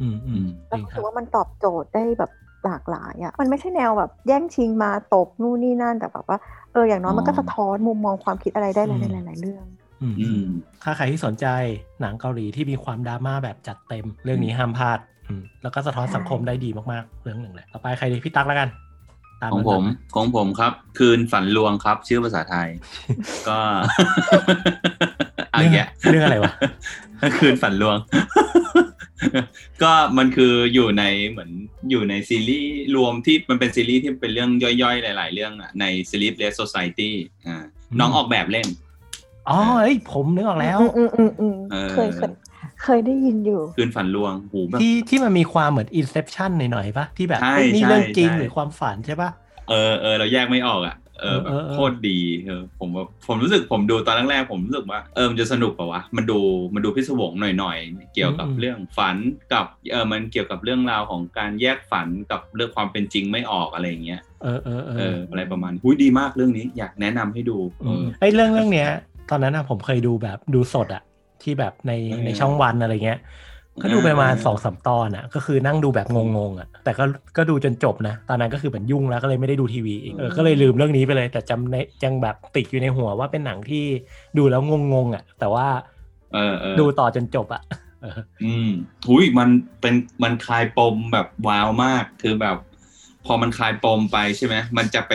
[0.00, 2.30] อืมอืมจแล้วริงรู้คสึรับกว่ามันตอบโจทย์ได้แบบ
[2.64, 6.38] หลากหลายอะมันไม่ใช่แนวแบบแย่งชิงมาตบนู่นนี่นั่นแต่แบบว่า
[6.72, 9.64] เอออย่างน้อยมันก็สะท้อนมุมมองความคิดอะไรได้ในหลาย ๆ เรื่อง
[10.02, 10.42] อืมอืม
[10.82, 11.46] ถ้าใครที่สนใจ
[12.00, 15.17] หนังเกาหลีที่มีความดราม่าแบบจัดเต็ม เรื่องนี้ห้ามพลาดอืม
[15.62, 18.68] แล้วก็สะท้อนสังคมได้ดีมากๆ เรื่องหนึ่งเลย ต่อไปใครดีพี่ตั๊กแล้วกัน
[19.42, 22.68] ตามของผมนั้นของผมครับ คืนฝันลวงครับ ชื่อภาษาไทย
[23.48, 23.58] ก็
[25.52, 26.52] อะเรื่องแยะเรื่องอะไรวะ
[27.38, 27.96] คืนฝันลวง
[29.82, 31.50] ก็มันคืออยู่ในเหมือน
[31.90, 34.50] อยู่ในซีรีส์รวมที่มันเป็นซีรีส์ที่เป็นเรื่อง
[34.82, 37.10] ย่อยๆ หลาย ๆ เรื่องอะใน Sleepless Society
[37.46, 37.56] อ่า
[37.90, 38.68] อืมน้องออกแบบเล่น
[39.48, 42.08] อ๋อเอ้ยผมนึกออกแล้วอืมอืมอืมเออเคย
[42.82, 49.30] เคยเคยได้ยินอยู่ คืนฝันลวงหูแบบที่ที่มันมีความเหมือน Inception หน่อยๆปะที่แบบใช่เฮ้ยนี่ใช่เรื่องจริงใช่หรือความฝันใช่ปะ
[49.68, 56.38] เออเออเราแยกไม่ออกอะเออแบบเออเออโคตรดีเออผมว่าผมรู้สึกผมดูตอนแรกๆผมรู้สึกว่าเออมันจะสนุกป่าวะมันดู
[56.74, 59.16] มันดูพิศวงหน่อยๆเกี่ยวกับเรื่องฝัน
[59.52, 68.88] กับเออมันเกี่ยวกับเรื่องราวของการแยกฝันกับเรื่องความเป็นจริงไม่ออกอะไรอย่างเงี้ยเออเออเอเออออะไรประมาณหุ้ยดีมากเรื่องนี้อยากแนะนำให้ดูเออไอ้เรื่องเรื่องเนี้ย
[69.30, 71.02] ตอนนั้นอะผมเคยดูแบบดูสดอะ
[71.48, 73.20] ที่แบบในเออในช่องวันอะไรเงี้ย
[73.82, 76.06] ก็ดูไปประมาณเออสองสามตอนอะก็คือนั่งดูแบบ
[76.36, 77.04] งงๆอะแต่ก็
[77.36, 83.84] ก็ดูจนจบนะ ตอนนั้นก็คือเหมือนยุ่งแล้วก็เลยไม่ได้ดูทีวีอีกเออก็เลยลืมเรื่องนี้ไปเลย แต่จำในยังแบบติดอยู่ในหัวว่าเป็นหนังที่
[84.38, 84.62] ดูแล้ว
[84.94, 85.66] งงๆอะแต่ว่า
[86.34, 87.62] เออเออดูต่อจนจบอะ
[88.02, 88.68] เอออืม
[89.06, 89.48] หุยมัน
[89.80, 92.56] เป็นมันคลายปมแบบว้าวมากคือแบบ
[93.26, 95.12] พอมันคลายปมไปใช่ไหมมันจะไป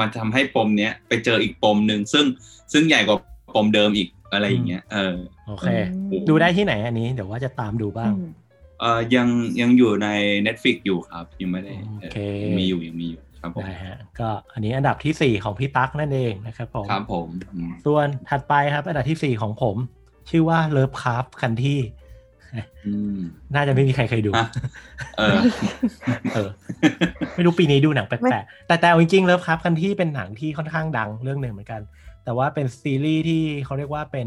[0.00, 2.24] มันทำให้ปมเนี้ยไปเจออีกปมหนึ่งซึ่ง
[2.72, 3.18] ซึ่งใหญ่กว่า
[3.54, 5.14] ปมเดิมอีกอะไรอย่างเงี้ยเออ
[5.48, 5.68] โอเค
[6.10, 8.30] อืมดูได้ที่ไหนอันนี้ เดี๋ยวว่าจะตามดูบ้างอืม
[8.80, 9.28] เออยัง
[9.60, 10.08] ยังอยู่ใน
[10.46, 19.76] Netflix อยู่ครับ ยังไม่ได้โอเคเออยังมีอยู่ยังมีอยู่ครับผมได้ฮะก็อันนี้อันดับที่ 4 ของพี่ตั๊กนั่นเองนะครับผมครับผมอืมส่วนถัดไปครับ อันดับที่ 4 ของผม
[20.30, 21.80] ชื่อว่าเลิฟคราฟคันที่
[22.86, 23.18] อืม
[23.54, 24.48] น่าจะไม่มีใครเคยดูอะ
[25.18, 25.38] เออ
[26.34, 26.48] เออ
[27.34, 31.80] ไม่รู้ปีนี้ดูหนังแปไม่ลกๆแต่แต่เอาจริงๆเลิฟคราฟคันที่เป็นหนังที่ค่อนข้างดังเรื่องหนึ่งเหมือนกัน
[32.24, 34.22] แต่ว่าเป็นซีรีส์ที่เขาเรียกว่าเป็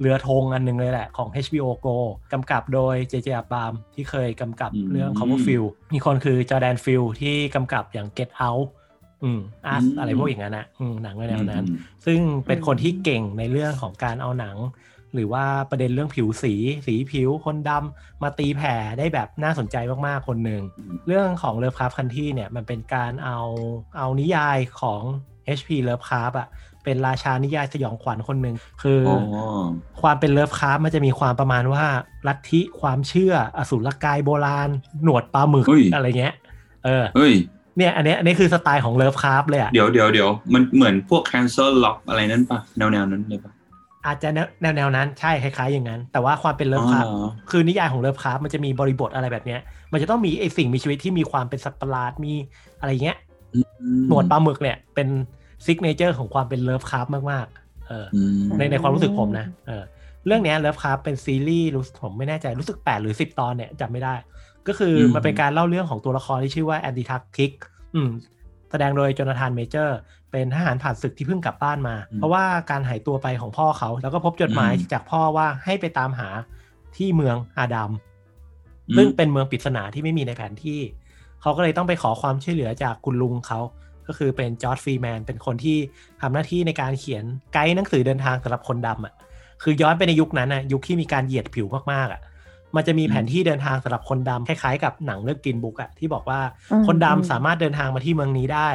[0.00, 1.96] เรือธงอันหนึงเลยแหละของ HBO Go
[2.32, 8.66] กำกับโดย JJ Abrams ที่เคยกำกับอืมเรื่อง Cloverfield มีคนคือ Jordan Peele ที่กำกับอย่าง Get Out
[9.22, 9.40] อืม
[9.74, 14.56] Us อืมอะไรพวกอย่างนั้นนะอืมหนังแนวนั้นอืมซึ่งเป็นคนที่เก่งในเรื่องของการเอาหนัง
[15.14, 16.54] หรือว่าประเด็นเรื่องผิวสี
[16.86, 23.38] สีผิวคนดำมาตีแผ่ได้แบบน่าสนใจมากๆคนหนึ่งอืมเรื่องของ Lovecraft Country เนี่ยมันเป็นการเอา
[23.98, 25.02] เอานิยายของ
[25.58, 26.48] HP Lovecraft อะ
[26.86, 29.14] เป็นราชานิยายสยองขวัญคนหนึ่งคือออ๋
[29.62, 29.64] อ
[30.00, 31.84] ความเป็นเลิฟคราฟมันจะมีความประมาณว่า
[32.26, 34.68] ลัทธิความเชื่ออสูรกายโบราณ
[35.02, 36.34] หนวดปลาหมึกเฮ้ยอะไรเงี้ย
[36.84, 37.32] เออเฮ้ย
[37.78, 43.52] เนี่ยอันเนี้ยอันนี้คือสไตล์ของ Lovecraft เลยอะเดี๋ยวเดี๋ยวเดี๋ยวมันเหมือนพวก Castle Rock อะไรนั้นปะแนวแนวนั้นเลยปะ
[44.06, 49.60] อาจจะแนวแนวแนวนั้นใช่คล้ายๆอย่างนั้น แต่ว่าความเป็น Lovecraft อ๋อคือนิยายของ Lovecraft มันจะมีบริบทอะไรแบบเนี้ย
[49.92, 52.32] มันจะต้องมีไอสิ่งมีชีวิตที่มีความเป็นสัตว์ประหลาดมี
[52.80, 53.16] อะไรเงี้ย
[53.54, 53.60] อื
[54.00, 55.08] มหนวดปลาหมึกเนี่ยเป็น
[55.64, 59.82] signature ของความเป็น Lovecraft มากๆเอออืมในในความรู้สึกผมนะเออ
[60.26, 64.14] เรื่องเนี้ย Lovecraft เป็นซีรีส์รู้ผมไม่แน่ใจรู้สึก 8 หรือ 10 ตอนเนี่ยจำไม่ได้
[64.66, 67.52] ก็คืออมมันเป็นการเล่าเรื่องของตัวละครที่ชื่อว่า Atticus Tic
[67.94, 68.10] อืม
[68.70, 69.96] แสดงโดยโจนาธานเมเจอร์
[70.30, 76.28] เป็นทหารผ่านศึกที่เพิ่งกลับบ้านมา เพราะว่าการหายตัวไปของพ่อเขา แล้วก็พบจดหมายจากพ่อว่าให้ไปตามหา
[76.96, 77.90] ที่เมืองอาดัม
[78.96, 80.80] ซึ่งเป็นเมืองปริศนาที่ไม่มีในแผนที่
[81.40, 83.60] เขาก็เลยต้องไปขอความช่วยเหลือจากคุณลุงเขา
[84.08, 85.78] ก็คือเป็นจอร์จฟรีแมนเป็นคนที่
[86.20, 89.14] ทำหน้าที่ในการเขียนไกด์หนังสือเดินทางสำหรับคนดำอะ
[89.62, 92.20] คือย้อนไปในยุคนั้นอะยุคที่มีการเหยียดผิวมากๆอะ
[92.76, 96.40] มันจะมีแผนที่เดินทางสำหรับคนดำคล้ายๆ กับหนังเรื่องกินบุ๊กอะที่บอกว่า
[96.72, 98.70] อืมคนดำอืมสามารถเดินทางมาที่เมืองนี้ได้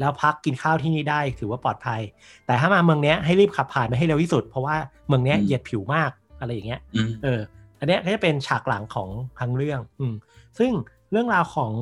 [0.00, 2.00] แล้วพักกินข้าวที่นี่ได้ถือว่าปลอดภัย
[2.46, 6.10] แต่ถ้ามาเมืองเนี้ยให้รีบขับผ่านไปให้เร็วที่สุด เพราะว่าเมืองเนี้ยเหยียดผิวมาก
[6.40, 7.40] อะไรอย่างเงี้ยอืมเออ
[7.78, 9.08] อันเนี้ยก็จะเป็นฉากหลังของ
[9.40, 10.14] ทั้งเรื่อง อืม
[10.58, 10.70] ซึ่ง
[11.12, 11.72] เรื่องราวของ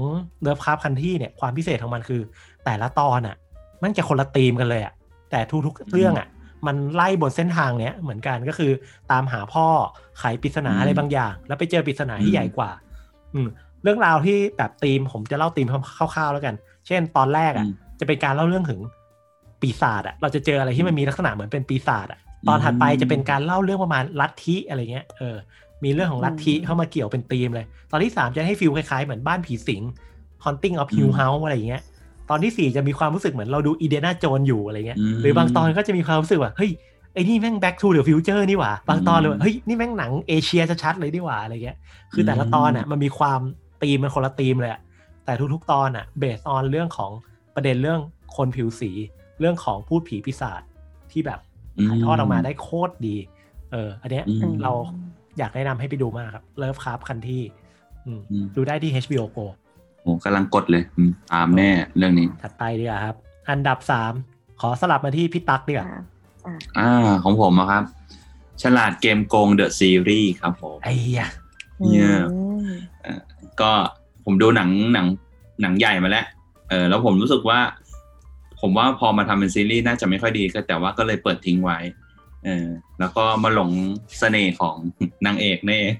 [0.43, 2.21] เลิฟคราฟคันที่เนี่ยความพิเศษของมันคือ
[2.65, 3.37] แต่ละตอนอะ
[3.83, 4.93] มันจะคนละธีมกันเลยอะ
[5.31, 6.29] แต่ทุกๆเรื่องอะ
[6.67, 8.73] มันไล่บนเส้นทางเนี้ยเหมือนกันก็คือ
[9.11, 9.67] ตามหาพ่อ
[10.19, 12.71] ไขปริศนาอืมอะไรบางอย่าง แล้วไปเจอปริศนาที่อืมใหญ่กว่า
[13.35, 13.49] อืม
[13.83, 16.55] เรื่องราวที่แบบธีมผมจะเล่าธีมคร่าวๆแล้วกัน
[16.87, 18.81] เช่น ตอนแรกอะอืมจะเป็นการเล่าเรื่องถึง
[19.61, 25.37] ปีศาจอะ เราจะเจออะไรที่มันมีลักษณะเหมือนเป็นปีศาจอะตอนถัดไปจะเป็นการเล่าเรื่องประมาณลัทธิอะไรเงี้ย เออ
[25.87, 29.83] มีเรื่องของลัทธิเข้ามาเกี่ยวเป็นธีมเลย ตอนที่สามจะให้ feel คล้ายๆ เหมือนบ้านผีสิง
[30.45, 31.83] Haunting of Hill House อะไรอย่างเงี้ย
[32.31, 36.71] ตอนที่สี่จะมีความรู้สึกเหมือนเราดู Indiana Jones อยู่อะไรเงี้ยอืมหรือบางตอนก็จะมีความรู้สึกว่า เฮ้ย
[37.15, 41.77] ไอ้นี่แม่ง back to the future นี่หว่า บางตอนเลยว่าอืมเฮ้ย นี่แม่งหนังเอเชียชัดๆเลยนี่หว่าอะไรเงี้ย
[42.13, 43.41] คือแต่ละตอนอะมันมีความ
[43.83, 44.81] ธีมมันคนละธีมเลยอะ
[45.25, 47.11] แต่ทุกๆ ตอนอะ based on เรื่องของ
[47.55, 48.01] ประเด็นเรื่อง
[48.37, 48.91] คนผิวสี
[49.41, 50.63] เรื่องของภูตผีปีศาจ
[51.11, 51.41] ที่แบบ
[51.83, 53.17] ถ่ายทอดออกมาได้โคตรดี
[53.73, 54.73] เออ อันเนี้ยอืมเรา
[55.39, 57.43] อยากแนะนำให้ไปดูมากครับเลิฟคราฟคันที่
[58.07, 59.47] อืมอืมดูได้ที่ HBO Go
[60.03, 63.17] โอ้กำลังกดเลยอืมตามแน่เรื่องนี้ ถัดไปดีกว่าครับ
[63.51, 64.13] อันดับสาม
[64.61, 65.87] ขอสลับมาที่พี่ตั๊กดีกว่า
[66.47, 67.83] อ่าอ่าของผมอะครับ
[68.63, 71.29] ฉลาดเกมโกงเดอะซีรีส์ครับผมไอ้ยะ
[71.93, 72.71] เนี่ยอืม
[73.61, 73.71] ก็
[74.25, 75.07] ผมดูหนังหนัง
[75.63, 76.27] หนังใหญ่มาแล้ว
[76.69, 77.61] เออแล้วผมรู้สึกว่า
[78.61, 81.79] ผมว่าพอมาทำเป็นซีรีส์น่าจะไม่ค่อยดีก็แต่ว่าก็เลยเปิดทิ้งไว้
[82.47, 82.69] เออ
[83.01, 83.71] แล้วก็มาหลง
[84.19, 84.77] เสน่ห์ของ
[85.27, 85.95] นางเอกนี่เอง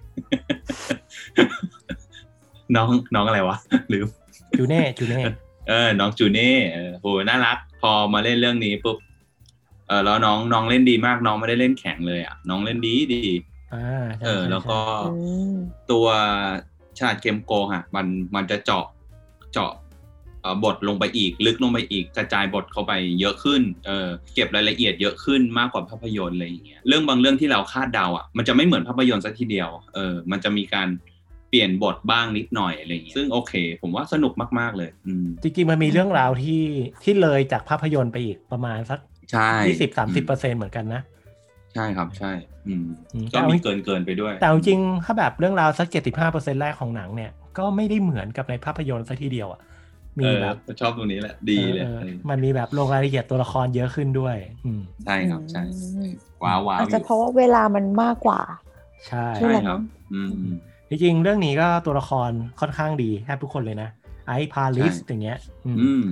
[2.77, 3.57] น้องน้องอะไรวะ
[3.89, 4.03] หรือ
[4.59, 5.21] จูเน่จูเน่
[5.69, 8.99] เออ น้องจูเน่เออโหน่ารัก พอมาเล่นเรื่องนี้ปุ๊บ
[9.89, 13.25] เออแล้วน้องน้องเล่นดีมากน้องไม่ได้เล่นแข็งเลยอะ น้องเล่นดีดี
[13.75, 14.79] อ่าใช่เออใช่แล้วก็
[15.13, 15.55] อืม
[15.91, 16.07] ตัว
[16.99, 18.85] ฉลาดเกมโกงอะมันมันจะเจาะ
[19.53, 19.86] เจาะเอ่อ
[20.65, 30.89] บทลงไปอีก ลึกลงไปอีกกระจายบทเข้าไปเยอะขึ้นเออเก็บรายละเอียดเยอะขึ้นมากกว่าภาพยนตร์อะไรอย่างเงี้ยเรื่องบางเรื่องที่เราคาดเดาอะมันจะไม่เหมือนภาพยนตร์สักทีเดียวเออมันจะมีการ
[31.51, 36.65] เปลี่ยนบทบ้างนิดหน่อยอะไรอย่างเงี้ยซึ่งโอเค ผมว่าสนุกมากๆเลยอืมจริงๆมันมีเรื่องราวที่
[37.03, 38.99] ที่เลยจากภาพยนตร์ไปอีกประมาณสัก
[39.33, 41.03] ใช่ยี่สิบสามสิบเปอร์เซ็นเหมือนกันนะ
[41.75, 42.33] ใช่ครับใช่
[42.67, 49.61] อืมอืมก็มีเกินเกินไปด้วย แต่เอาจริงๆถ้าแบบเรื่องราวสักเจ็ดสิบห้าเปอร์เซ็นแรกของหนังเนี่ยก็ไม่ได้เหมือนกับในภาพยนตร์สักทีเดียวอะ
[50.19, 56.11] มีเออแบบชอบตรงนี้แหละ ดีเลยออเออมันมีแบบลงรายละเอียดตัวละครเยอะขึ้นด้วยอืมใช่ครับใช่อืม
[56.45, 58.41] ว้าวว้าวอาจอจะยู่เพราะว่าเวลามันมากกว่า
[59.09, 59.81] ใช่ใช่ใช่ครับ
[60.13, 60.31] อืม
[60.89, 63.89] จริงๆเรื่องนี้ก็ตัวละครค่อนข้างดีแทบทุกคนเลยนะ
[64.27, 66.03] ไอพาลิสใช่อย่างเงี้ย อืมอืม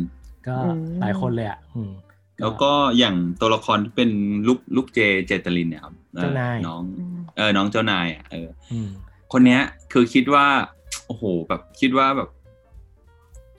[0.46, 1.92] ก็อืมหลายคนเลยอะอืม
[2.40, 4.10] แล้วก็อย่างตัวละครที่เป็น
[4.48, 8.88] ลูกลูกเจเจตลินเนี่ยครับออเจ้านายน้องอืมเออน้องเจ้านายอะเอออืม
[9.32, 9.60] คนเนี้ย
[9.92, 10.46] คือคิดว่า
[11.06, 12.28] โอ้โหแบบคิดว่าแบบ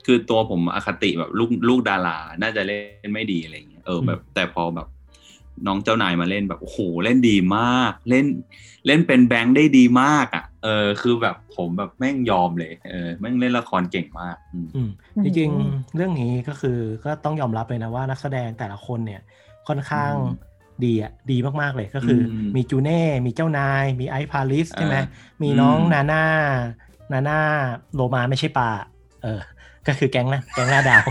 [0.06, 4.88] คือตัวผมอคติแบบลูกลูกดารา น่าจะเล่นไม่ดีอะไรอย่างเงี้ยเอออืมแบบแต่พอแบบ
[5.66, 8.26] น้องเจ้านายมาเล่นแบบโอ้โหเล่นดีมาก เล่น
[8.86, 19.20] เล่นเป็นแบงค์ได้ดีมากอะ เออ คือแบบผมแบบแม่งยอมเลย เออแม่งเล่นละครเก่งมากอืมอืมอืมจริงๆเรื่องนี้ก็คือก็ต้องยอมรับเลยนะว่านักแสดงแต่ละคนเนี่ย
[19.68, 20.26] ค่อนข้างอืม
[20.84, 25.02] ดีอะดีมากๆเลยก็คืออมมีจูเน่ มีเจ้านาย มีไอซ์พาริสใช่ไหมอ่า
[25.42, 26.22] มีน้องอืมนาน่า
[27.12, 27.38] นาน่า
[27.94, 28.70] โลมาไม่ใช่ปลา
[29.22, 29.40] เออ
[29.86, 31.04] ก็คือแก๊งนะแก๊งหน้าดาว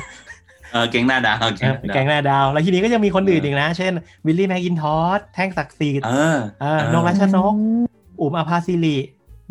[0.71, 3.93] เออเก่งหน้าดาวเอเก่งอหน้าแก๊งหดาวน้าดาว แล้วทีนี้ก็จะมีคนอื่นเอออีอีกนะ เช่น
[4.25, 7.53] วิลลี่แมกกินทอสแท่งศักดิ์สิทธิ์เออเออนกราชนก
[8.21, 8.97] อุ๋มอาภาศิริ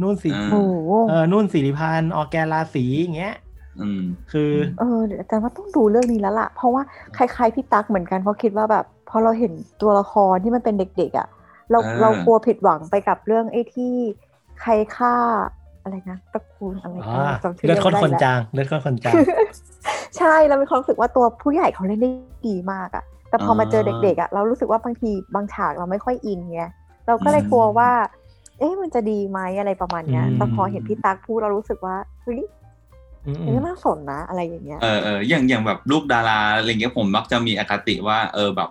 [0.03, 3.35] นุ่นสิอ่าโอ้โหเออนุ่นสิริพันธ์ออร์แกนราศีอย่างเงี้ย
[3.81, 6.83] อืมคือเออเดี๋ยวอาจารย์ว่าต้องดูเรื่องนี้แล้วล่ะ เพราะว่า
[7.17, 11.29] คล้ายๆพี่ตั๊กเหมือนกันเพราะคิดว่าแบบพอเราเห็นตัวละครที่มันเป็นเด็กๆอะ
[11.71, 13.95] เราอ่าเรากลัวผิดหวังไปกับเรื่องไอ้ที่
[14.61, 15.15] ใครฆ่า
[15.85, 19.15] อะไรนะตระกูลอะไรอ๋อจำชื่อเลือดรื่งข้นไม่คนได้จางเลือดข้นคนจาง
[20.17, 22.11] ใช่เรามีความรู้สึกว่าตัวผู้ใหญ่เขาเล่นได้
[22.49, 26.63] ดีมากอะแต่พอมาเจอเด็กๆอะเรารู้สึกว่าบางทีบางฉากเราไม่ค่อยอินไง
[27.07, 27.91] เราก็เลยกลัวว่า
[28.59, 32.41] เอ๊ะมันจะดีไหมอะไรประมาณเนี้ยอืมแต่พอเห็นพี่ตั๊กพูดเรารู้สึกว่าเฮ้ย
[33.27, 38.71] อืมอันนี้น่าสนนะอะไรอย่างเงี้ยเออเอออย่างอย่างแบบลูกดาราอะไรเงี้ยผมมักจะมีอคติว่าเออแบบ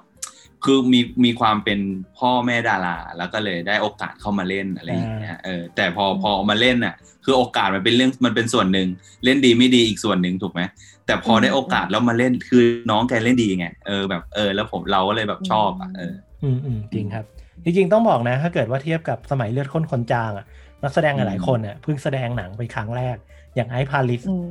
[0.65, 1.79] คือมีมีความเป็น
[2.19, 6.95] พ่อแม่ดารา แล้วก็เลยได้โอกาสเข้ามาเล่นอะไรอย่างเงี้ยเออแต่พอพอเอามาเล่นน่ะ
[7.25, 8.87] คือโอกาสมันเป็นเรื่องมันเป็นส่วนหนึ่ง
[9.25, 10.61] เล่นดีไม่ดีอีกส่วนหนึ่งถูกไหม
[11.05, 17.25] แต่พอได้โอกาสแล้วมาเล่นคือน้องแกเล่นดีไงเออแบบเออแล้วผมเราก็เลยแบบชอบอะเอออืมอืมจริงครับ
[17.63, 20.45] จริงๆต้องบอกนะ ถ้าเกิดว่าเทียบกับสมัยเลือดข้นคนจางอะ
[20.83, 23.17] นักแสดงหลายๆคนอะเพิ่งแสดงหนังเป็นครั้งแรก
[23.55, 24.49] อย่างไอซ์พาริสอืม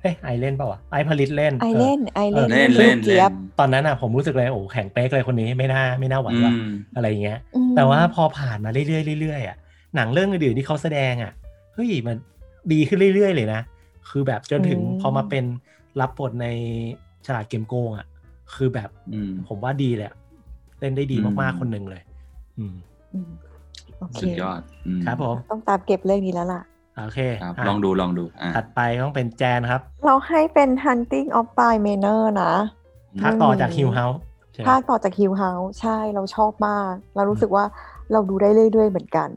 [0.00, 9.56] เอ้ยไอเล่นเปล่าวะไอซ์พาริสเล่นไอออเล่นไอเล่นเล่นลูเล่กนเจี๊เล่ยบนตอนนั้นอะผมรู้สึกเลยโอ้แข็งเป๊กเลยคนนี้ไม่น่าไม่น่าไหวอืว่ะมอะไรอย่างเงี้ยอืมแต่ว่าพอผ่านมาเรื่อยๆเรื่อยๆอะ
[9.96, 11.32] หนังเรื่องอื่นๆที่เขาแสดงอะ
[11.74, 12.16] เฮ้ยมัน
[12.72, 13.60] ดีขึ้นเรื่อยๆเลยนะ
[14.10, 15.44] คือแบบจนถึงพอมาเป็น
[16.00, 16.46] รับบทใน
[17.26, 18.06] ฉลาดเกมโกงอะ
[18.54, 20.16] คือแบบอืมผมว่าดีเลยอะ
[20.80, 22.02] เล่นได้ดีอืมมากๆคนหนึ่งเลย
[22.58, 22.74] อืม
[23.12, 23.30] อืม
[23.98, 26.62] โอเคสุดยอดอืมครับผมต้องตามเก็บเรื่องนี้แล้วล่ะ
[26.98, 32.52] โอเคครับอะลองดูลองดูอะถัดไปต้องเป็นแจนครับ เราให้เป็น Hunting of Bly Manor นะ
[33.22, 34.20] ภาคต่อจากฮิวเฮาส์
[34.52, 37.64] ใช่ไหมภาคต่อจาก Hill House ใช่เราชอบมาก เรารู้สึกว่า
[38.12, 39.30] เราดูได้เรื่อยๆเหมือนกัน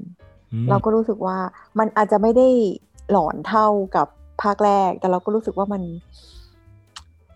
[0.53, 1.37] อืมเราก็รู้สึกว่า
[1.79, 2.47] มันอาจจะไม่ได้
[3.11, 4.07] หลอนเท่ากับ
[4.41, 5.81] ภาคแรก แต่เราก็รู้สึกว่ามัน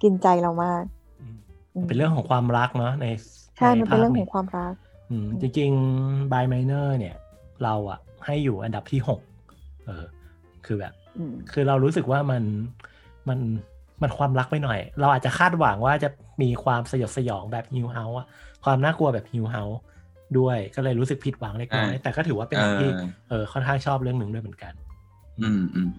[0.03, 0.83] กินใจเรามาก
[1.21, 1.37] อืม
[1.73, 3.05] อืมเป็นเรื่องของความรักเนาะใน
[3.57, 4.73] ใช่ มันเป็นเรื่องภาของความรัก
[5.09, 7.15] อืมจริงๆ by minor เนี่ย
[7.63, 10.03] เราอะให้อยู่อันดับที่หกเออ
[10.65, 12.43] คือแบบอืมคือเรารู้สึกว่ามัน
[13.29, 13.39] มัน
[14.01, 16.09] มันความรักไปหน่อย เราอาจจะคาดหวังว่าจะ
[16.41, 18.25] มีความสยดสยองแบบฮิวเฮาอะ
[18.63, 19.63] ความน่ากลัวแบบฮิวเฮา
[20.39, 24.73] ด้วยก็เลยรู้สึกผิดหวังเล็กน้อยอ่าแต่ก็ถือว่าเป็นเอหนังที่อเออค่อนข้างชอบเรื่องหนึ่งด้วยเหมือนกัน
[25.41, 25.89] อืมอืม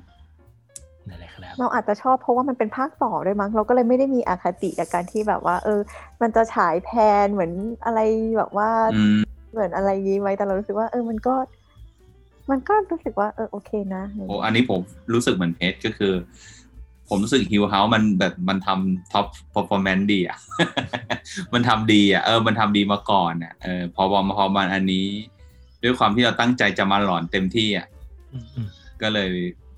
[1.08, 5.80] นั่นแหละครับเราอาจจะชอบเพราะว่ามันเป็นภาคต่อด้วยมั้งเราก็เลยไม่ได้มีอคติกับการที่แบบว่า เออ
[6.22, 6.90] มันจะฉายแพ
[7.24, 7.52] นเหมือน
[7.84, 8.00] อะไร
[8.38, 9.20] แบบว่าอืม
[9.52, 11.34] เหมือนอะไรยี้ไว้แต่เรารู้สึกว่าเออมันก็
[12.50, 14.80] มันก็รู้สึกว่าเออโอเคนะโอ้อันนี้ผม
[15.12, 16.14] รู้สึกเหมือนเพชรก็คือ
[17.08, 20.38] ผมรู้สึกฮิวเฮาส์มันแบบมันทำท็อป performance ดีอะ
[21.54, 25.06] มันทำดีอะเออมันทำดีมาก่อนอะเออพอพอมาพอมาอันนี้
[25.82, 27.86] ด้วยความที่เราตั้งใจจะมาหลอนเต็มที่อะ
[28.32, 28.68] อืมอืม
[29.02, 29.30] ก็เลย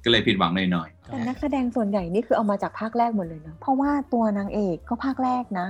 [0.05, 5.69] ก็เลยผิดหวังหน่อยแต่นักแสดงส่วนใหญ่นี่คือเอามาจากภาคแรกหมดเลยนะเพราะว่าตัวนางเอกก็ภาคแรกนะ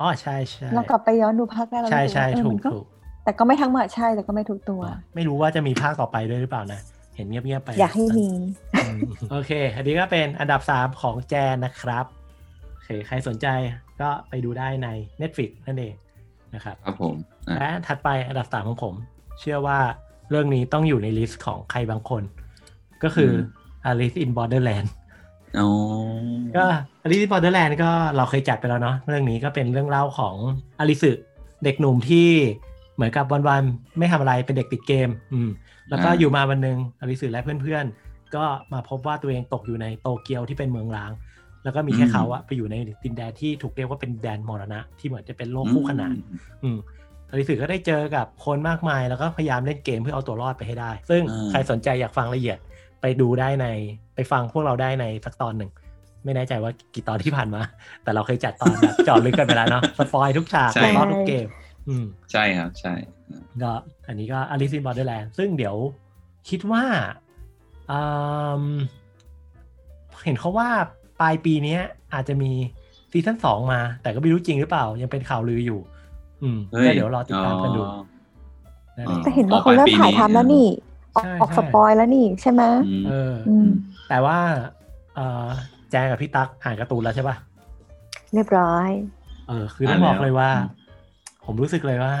[0.00, 2.86] อ๋อใช่ใช่เรากลับไปย้อนดูภาคแรกเราใช่รู้สึกใช่ว่าเออถูมักนก็ถูก
[3.24, 4.82] แต่ก็ไม่ทั้งหมดใช่แต่ก็ไม่ทุกตัว
[5.14, 6.80] ไม่รู้ว่าจะมีภาคต่อไปด้วยหรือเปล่านะ
[7.16, 8.28] เห็นเงียบๆไป อยากให้มี
[8.74, 12.04] อืมโอเค อันนี้ก็เป็นอันดับ 3 ของแจนนะครับ
[12.70, 13.46] โอเค ใครสนใจ
[14.00, 14.88] ก็ไปดูได้ใน
[15.20, 15.94] Netflix นั่นเอง
[16.54, 17.14] นะครับๆครับผม
[17.48, 18.94] อะและถัดไปอันดับ3ของผม
[19.40, 19.78] เชื่อว่า
[20.30, 22.22] เรื่องนี้ต้องอยู่ใน list ของใครบางคน
[23.02, 23.30] ก็คือ
[23.90, 24.88] Alice in Borderland
[25.58, 25.68] อ๋อ
[26.56, 26.64] ก็
[27.04, 30.36] Alice in Borderland ก็เราเคยจัดไปแล้วเนาะเรื่องนี้ก็เป็นเรื่องเล่าของ
[30.78, 31.12] อาริสุ
[31.64, 32.28] เด็กหนุ่มที่
[33.00, 35.50] เหมือนกับวันๆไม่ทำอะไรเป็นเด็กติดเกม อืม
[35.90, 41.10] แล้วก็อยู่มาวันหนึ่งอาริสุและเพื่อนๆ ก็มาพบว่าตัวเองตกอยู่ในโตเกียวที่เป็นเมืองร้าง
[41.64, 46.14] แล้วก็มีแค่เขาอะไปอยู่ในดินแดนที่ถูกเรียกว่าเป็นแดนมรณะ ที่เหมือนจะเป็นโลกคู่ขนาน
[46.62, 46.78] อืม
[47.30, 52.58] อลิสึก็ได้เจอกับคนมากมายแล้วก็พยายามเล่นเกมเพื่อเอาตัวรอดไปให้ได้ ซึ่งอ่าใครสนใจอยากฟังละเอียด
[53.00, 53.66] ไปดูได้ใน
[54.14, 55.70] ไปฟังพวกเราได้ในสักตอนหนึ่ง
[56.24, 57.60] ไม่แน่ใจว่ากี่ตอนที่ผ่านมา
[58.02, 61.59] แต่เราเคยจัดตอนแบบเจอดลึกกันไปแล้วเนาะสปอยทุกฉากใช่รอบทุกเกมอืม
[62.32, 62.94] ใช่ครับ ใช่
[63.62, 63.72] ก็
[64.06, 65.76] อันนี้ก็ Alice in Borderland ซึ่งเดี๋ยว
[66.48, 66.84] คิดว่า
[67.90, 68.00] อื
[68.62, 68.64] ม
[70.24, 70.68] เห็นเขาว่า
[71.20, 71.80] ปลายปีเนี้ย
[72.14, 72.52] อาจจะมี
[73.12, 75.80] ซีซั่นสองมา แต่ก็ไม่รู้จริงหรือเปล่า ยังเป็นข่าวลืออยู่
[76.42, 78.00] อืมเฮ้ยก็เดี๋ยวรอติดตามกันดูอ๋อ
[78.96, 80.66] นั่นอ๋เอองแต่เห็นว่าออกเขาเริ่มปลายปีถ่ายทำแล้วนี่
[81.16, 83.68] ออกใช่ออกใช่ spoil แล้วนี่ใช่ไหมอืมเอออืม
[84.08, 84.38] แต่ว่า
[85.14, 85.46] เออ
[85.90, 87.36] แจนกับพี่ตั๊กอ่านการ์ตูนแล้วใช่ปะ
[88.34, 88.88] เรียบร้อย
[89.48, 90.79] เออ คือต้องบอกเลยว่าอ่านแล้ว
[91.52, 92.14] ผมรู้สึกเลยว่า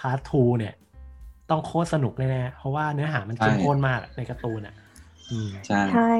[0.00, 0.74] part two เนี่ย
[1.50, 4.74] ต้องโคตรสนุกแน่ๆเพราะว่าเนื้อหามันเข้มข้นมากในการ์ตูนอะ
[5.30, 6.12] อืมใช่ใช่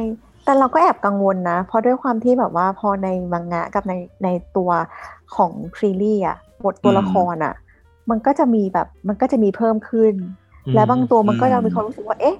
[0.44, 4.70] แต่เราก็แอบกังวลนะ เพราะด้วยความที่แบบว่าพอในมังงะกับในในตัว
[5.36, 7.54] ของซีรีส์อะบทตัวละครอะ
[8.10, 10.14] มันก็จะมีแบบมันก็จะมีเพิ่มขึ้น
[10.74, 12.36] และบางตัวมันก็จะมีความรู้สึกว่า เอ๊ะ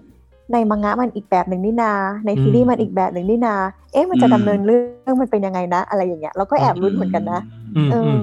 [0.53, 1.93] ในมังงะมันอีกแบบหนึ่งนี่นา
[2.27, 3.55] ในซีรีส์มันอีกแบบหนึ่งนี่นา
[3.93, 7.41] เอ๊ะ มันจะดำเนินเรื่องมันเป็นยังไงนะ อะไรอย่างเงี้ยเราก็แอบรุ้นเหมือนกันนะ
[7.77, 8.19] อืมเออือม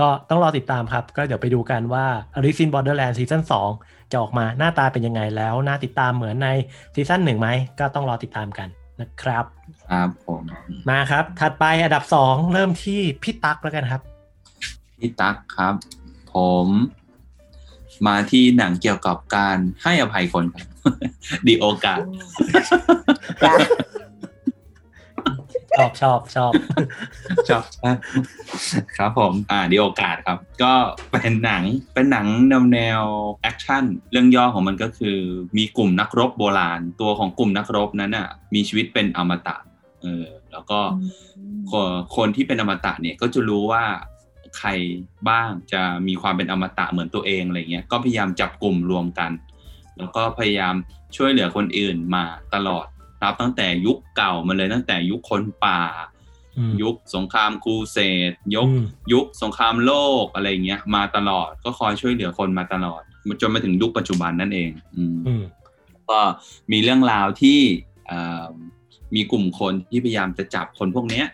[0.00, 3.42] ก็ต้องรอติดตามครับ ก็เดี๋ยวไปดูกันว่า Alice in Borderland ซีซั่น
[3.76, 6.48] 2จะออกมาหน้าตาเป็นยังไงแล้วน่าติดตามเหมือนใน
[6.94, 7.48] ซีซั่นหนึ่งไหม
[7.80, 8.68] ก็ต้องรอติดตามกัน
[9.00, 9.44] นะครับ
[9.90, 10.42] ครับผม
[10.90, 14.02] มาครับ ถัดไปอันดับ 2 เริ่มที่พี่ตั๊กแล้วกันครับ
[15.00, 15.74] พี่ตั๊กครับ
[16.34, 16.68] ผม
[18.06, 20.66] มาที่หนังเกี่ยวกับการให้อภัยคนครับ
[21.46, 22.00] ดีโอกาส
[23.42, 23.54] จ้ะ
[25.76, 26.52] ชอบชอบชอบ
[27.48, 27.64] ชอบ
[28.98, 30.72] ครับผมอ่าดีโอกาสครับ ก็
[31.10, 33.02] เป็นหนังเป็นหนังแนวแนว
[33.42, 35.18] action เรื่องย่อของมันก็คือ
[35.58, 39.56] มีกลุ่มนักรบโบราณ ตัวของกลุ่มนักรบนั้นอะมีชีวิตเป็นอมตะ
[40.02, 40.78] เออแล้วก็
[41.70, 43.84] คนคนที่เป็นอมตะเนี่ยก็จะรู้ว่า
[44.58, 44.68] ใคร
[45.28, 49.30] บ้างจะมีความเป็นอมตะเหมือนตัวเองอะไรเงี้ยก็พยายามจับกลุ่มรวมกัน
[49.98, 50.74] แล้วก็พยายาม
[51.16, 52.86] ช่วยเหลือคนอื่นมาตลอด
[53.24, 55.82] รับตั้งแต่ยุคเก่ามาเลยตั้งแต่ยุคคนป่า
[56.58, 57.98] อืมยุคสงครามครูเส
[58.30, 59.92] ดยุคอืมยุคสงครามโล
[60.24, 63.02] กอะไรเงี้ยมาตลอดก็คอยช่วยเหลือคนมาตลอด
[63.40, 65.42] จนมาถึงยุคปัจจุบันนั่นเอง อืมอืม
[66.10, 66.20] ก็
[66.72, 67.58] มีเรื่องราวที่
[68.08, 68.46] เอ่อ
[69.14, 71.26] มีกลุ่มคนที่พยายามจะจับคนพวกเนี้ย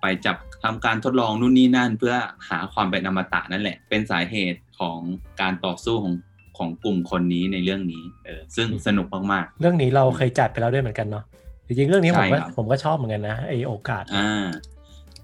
[0.00, 2.14] ไปจับทำการทดลองนู่นนี่นั่น เพื่อ
[2.48, 4.98] หาความเป็นอมตะนั่นแหละ เป็นสาเหตุของ
[5.40, 6.14] การต่อสู้ของ
[6.56, 11.24] ของกลุ่มคนนี้ในเรื่องนี้เออซึ่งสนุกมากเรื่องนี้เราเคยจัดไปแล้วด้วยเหมือนกันเนาะ
[11.66, 14.46] จริงๆเรื่องนี้ผมก็ใช่ครับผมก็ชอบเหมือนกันนะไอโอกาสๆอ่า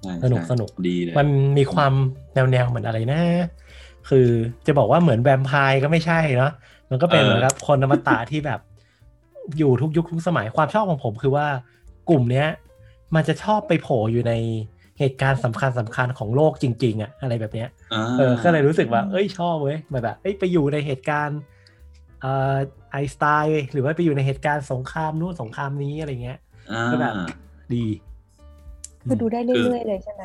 [0.02, 1.92] ใช่สนุกใช่สนุกดีเลยมันมีความ
[2.34, 3.22] แนวแนวๆเหมือนอะไรนะ
[4.08, 4.28] คือ
[4.66, 6.52] จะบอกว่าเหมือนแวมไพร์ก็ไม่ใช่เนาะ
[6.90, 8.60] มันก็เป็นเหมือนกับคนอมตะที่แบบ
[9.58, 11.46] อยู่ทุกยุคทุกสมัยความชอบของผมคือว่า
[12.08, 12.48] กลุ่มเนี้ย
[13.14, 14.32] มันจะชอบไปโผล่อยู่ใน
[15.02, 21.40] เหตุการณ์สำคัญสำคัญของโลกจริง ๆอะอะไรแบบเนี้ยาเออก็เลยรู้สึกว่า เอ้ยชอบเว้ยแบบแบบเอ้ยไปอยู่ในเหตุการณ์
[22.20, 22.56] เอ่อ
[22.90, 26.38] ไอน์สไตน์หรือว่าไปอยู่ในเหตุการณ์สงครามนู้นสงครามนี้อะไรเงี้ย
[26.72, 27.14] อ่าก็แบบ
[27.74, 27.86] ดี
[29.08, 30.24] คือดูได้เรื่อยๆเลยใช่ไหม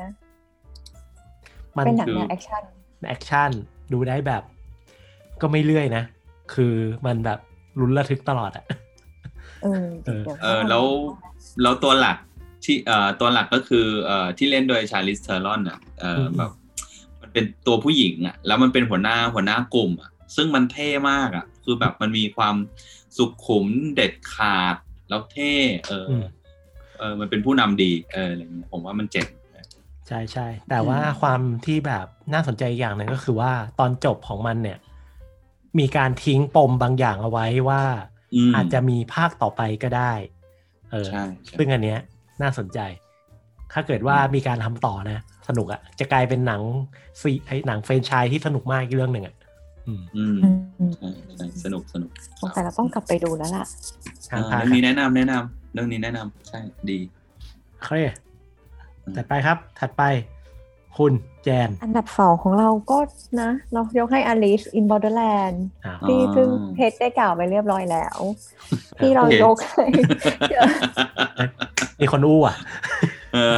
[1.78, 3.52] มันเป็นหนังคือแนว action action
[3.94, 4.44] ดูได้แบบ
[5.42, 6.04] ก็ไม่เรื่อยนะ
[6.54, 6.74] คือ
[7.06, 7.40] มันแบบ
[7.80, 8.66] ลุ้นระทึกตลอดอะ
[9.64, 10.84] เออ เออดี๋ยเออแล้ว
[11.62, 12.18] แล้วตัวหลัก
[12.68, 16.52] ที่เอ่อตัวหลักก็คือเอ่อที่เล่นโดย Charlize Theron อะเอออืมแบบ
[17.22, 22.56] มันเป็นตัวผู้หญิงอะ แล้วมันเป็นหัวหน้าหัวหน้ากลุ่มอะซึ่งมันเท่มากอะ คือแบบมันมีความ
[23.18, 24.76] สุขุมเด็ดขาด
[25.10, 25.54] แล้วเท่
[25.88, 26.24] เอออม
[26.98, 29.28] เออ มันเป็นผู้นำดีเอออะไรเงี้ยผมว่ามันเจ๋ง
[30.08, 34.78] ใช่ใช่แต่ว่าอืมความที่แบบน่าสนใจอีกอย่างหนึ่งก็คือว่าตอนจบของมันเนี่ย
[35.80, 37.84] มีการทิ้งปมบางอย่างเอาไว้ว่า
[38.50, 40.14] มอาจจะมีภาคต่อไปก็ได้
[40.92, 42.00] เออใช่ใช่ซึ่งอันเนี้ย
[42.42, 42.80] น่าสนใจ
[43.74, 46.62] ถ้าเกิดว่ามีการทำต่อนะ สนุกอะ่ะ จะกลายเป็นหนัง
[47.22, 49.36] ซีไอหนังเฟรนไชายที่สนุกมากอีกเรื่องหนึ่งอะ่ะ
[49.88, 52.10] อืมอืมอืมอืมใช่ใช่สนุกสนุก
[52.42, 53.66] สงสัยเราต้องกลับไปดูแล้วล่ะ
[54.30, 57.00] ทางอ่าผ่านเรื่องนี้แนะนำแนะนำเรื่องนี้แนะนำใช่ดี
[57.76, 57.92] โอเค
[59.16, 60.04] ถัดไปครับ ถัดไป
[60.98, 62.98] คุณแจน อันดับสองของเราก็
[63.42, 68.18] นะ เรายกให้ Alice in Borderland อ้าวอ๋อที่ซึ่งเพชรได้กล่าวไปเรียบร้อยแล้ว
[68.98, 69.98] ที่เราโอเคยก
[71.36, 71.46] ให้
[72.02, 72.56] มีคนอู้อะ
[73.34, 73.58] เออ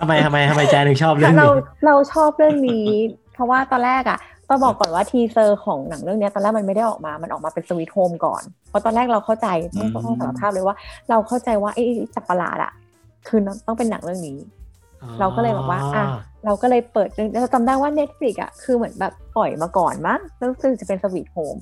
[0.00, 2.86] ทำไมทำไมทำไมแจนถึงชอบเรื่องเรานี้เราชอบเรื่องนี้
[3.34, 10.76] เพราะว่าตอนแรกอะต้องบอกก่อนว่า teaser ของหนังเรื่องเนี้ยตอนแรกมันไม่ได้ออกมา มันออกมาเป็น Sweet Home ก่อน เพราะตอนแรกเราเข้าใจต้องต้องต้องสารภาพเลยว่า
[11.10, 12.72] เราเข้าใจว่าไอ้ตัวประหลาดอะ
[13.28, 14.38] คือต้องเป็นหนังเรื่องนี้
[15.20, 16.04] เราก็เลยบอกว่าอะ
[16.44, 21.56] เราก็เลยเปิดเรื่องเราจำได้ว่า Netflix อะคือเหมือนแบบปล่อยมาก่อนมั้งแล้วซึ่งจะเป็น Sweet Home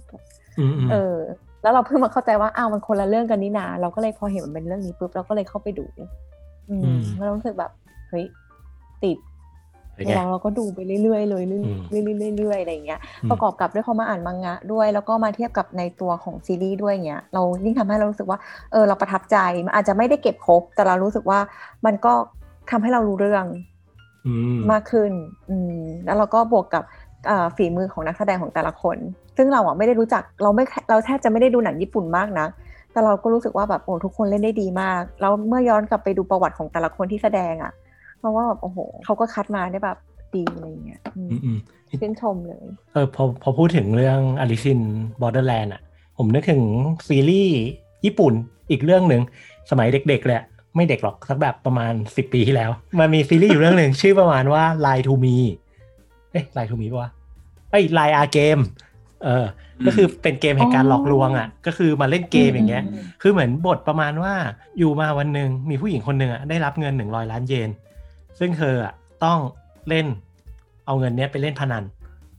[0.58, 1.16] อืมอืมเออ
[1.64, 5.86] แล้วเราเพิ่งมาเข้าใจว่าอ้าวมันคนละเรื่องกันนี่นาเราก็เลยพอเห็นมันเป็นเรื่องนี้ปุ๊บเราก็เลยเข้าไปดู
[6.70, 7.70] อืมแล้วรู้สึกแบบ
[8.08, 8.24] เฮ้ย
[9.04, 9.18] ติด
[9.94, 18.38] เป็นไงเราเราก็ดูไปเรื่อยๆเลยเรื่อืมอยๆเรื่อยๆอะไรอย่างเงี้ยอืมประกอบกับด้วยเขามาอ่านมังงะด้วย แล้วก็มาเทียบกับในตัวของซีรีส์ด้วยเงี้ยเรายิ่งทำให้เรารู้สึกว่า
[18.72, 19.36] เออเราประทับใจ
[19.66, 21.38] มันอาจจะไม่ได้เก็บครบ แต่เรารู้สึกว่า
[21.86, 22.12] มันก็
[22.70, 23.44] ทำให้เรารู้เรื่อง
[24.26, 25.12] อืมมากขึ้น
[25.50, 26.82] อืมแล้วเราก็บวกกับ
[27.26, 28.96] เอ่อฝีมือของนักแสดงของแต่ละคน
[29.36, 32.46] ซึ่งเราอะไม่ได้รู้จักเราไม่เราแทบจะไม่ได้ดูหนังญี่ปุ่นมากนะ
[32.92, 37.72] แต่เราก็รู้สึกว่าแบบโอ้ทุกคนเล่นได้ดีมากแล้วเมื่อย้อนกลับไปดูประวัติของแต่ละคนที่แสดงอะ
[38.18, 39.98] เพราะว่าแบบโอ้โหเขาก็คัดมาได้แบบ
[40.34, 41.58] ดีอะไรอย่างเงี้ยอืมอืมอืม
[42.00, 44.82] ชื่นชมเลย เออพอพอพูดถึงเรื่อง Alice in
[45.20, 45.82] Borderland อะ
[46.18, 46.62] ผมนึกถึง
[47.08, 47.56] ซีรีส์
[48.04, 48.32] ญี่ปุ่น
[48.70, 49.22] อีกเรื่องหนึ่ง
[49.70, 52.70] สมัยเด็กๆเลยอะไม่เด็กหรอกสักแบบประมาณ10ปีที่แล้ว
[53.00, 55.36] มันมีซีรีส์อยู่เรื่องหนึ่งชื่อประมาณว่า Lie to Me
[56.32, 57.10] เอ๊ะ Lie to Me ปะวะ
[57.70, 58.62] เอ้ย Lie a Game
[59.24, 59.46] เออ
[59.86, 64.34] ก็คือเป็นเกมแห่งการหลอกลวงอะ ก็คือมาเล่นเกมอย่างเงี้ยอืมคือเหมือนบทประมาณว่า
[64.78, 67.70] อยู่มาวันหนึ่งมีผู้หญิงคนหนึ่งอะได้รับเงินหนึ่งร้อยล้านเยน
[68.38, 68.92] ซึ่งเธออะ
[69.24, 69.38] ต้อง
[69.88, 70.06] เล่น
[70.86, 71.84] เอาเงินเนี้ยไปเล่นพนัน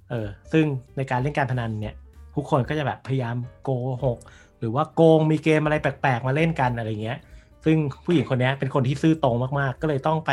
[0.10, 0.66] เออ ซึ่ง
[0.98, 1.96] ในการเล่นการพนันเนี่ย
[2.36, 3.70] ทุกคนก็จะแบบพยายามโก
[4.04, 4.18] หก
[4.60, 7.18] หรือว่าโกงมีเกมอะไรแปลกๆมาเล่นกันอะไรเงี้ย
[7.66, 10.32] ซึ่งผู้หญิงคนเนี้ยเป็นคนที่ซื่อตรงมากๆ ก็เลยต้องไป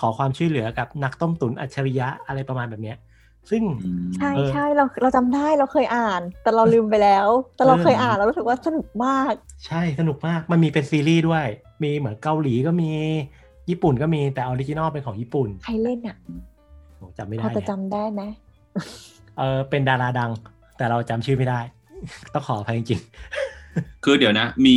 [0.00, 2.96] ขอความช่วยเหลือกับนักต้มตุ๋นอัจฉริยะอะไรประมาณแบบเนี้ย
[3.50, 7.26] ซึ่งอืมใช่เออใช่เราเราจำได้เราเคยอ่าน แต่เราลืมไปแล้ว
[7.56, 9.34] แต่เราเออเคยอ่านแล้วรู้สึกว่าสนุกมาก
[9.66, 11.46] ใช่สนุกมากมันมีเป็นซีรีส์ด้วย
[11.82, 12.90] มีเหมือนเกาหลีก็มี
[13.70, 16.16] ญี่ปุ่นก็มีแต่ original เป็นของญี่ปุ่น ใครเล่นอะ
[16.96, 18.22] โหจำไม่พได้อจะเนี่ยจำได้ไหม
[19.38, 20.30] เออเป็นดาราดัง
[20.76, 21.60] แต่เราจำชื่อไม่ได้
[22.34, 23.00] ต้องขออภัยจริง
[24.04, 24.76] คือเดี๋ยวนะ มี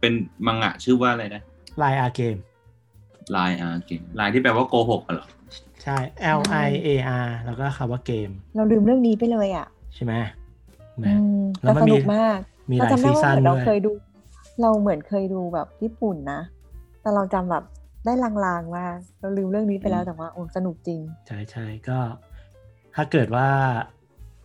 [0.00, 0.12] เป็น
[0.46, 2.36] มังงะชื่อว่าอะไรนะๆลายอาเกม
[3.36, 5.26] ลายอาเกมลายที่แปลว่าโกหกอะเหรอ
[5.84, 5.98] ใช่
[6.38, 6.88] L I A
[7.24, 10.14] R แล้วก็คำว่าเกม เราลืมเรื่องนี้ไปเลยอะ ใช่ไหม
[10.96, 12.38] อืนะมแล้วแต่มันสมีนุกมาก
[12.70, 13.90] มีหเราลายจำได้ซีว่าซั่นเหมือนเราด้วยเคยดู
[14.60, 16.40] เราเหมือนเคยดูแบบญี่ปุ่นนะ
[17.02, 17.64] แต่เราจำแบบ
[18.04, 18.84] ได้ลางๆว่า
[19.20, 21.98] เราลืมเรื่องนี้ไปแล้วแต่ว่าโอ้สนุกจริง ใช่ใช่ก็
[22.94, 23.48] ถ้าเกิดว่า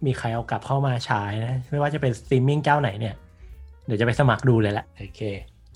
[0.05, 3.15] มีใครเอากลับเข้ามาฉายนะ ไม่ว่าจะเป็นสตรีมมิ่งเจ้าไหนเนี่ย
[3.85, 5.21] เดี๋ยวจะไปสมัครดูเลยแหละ โอเค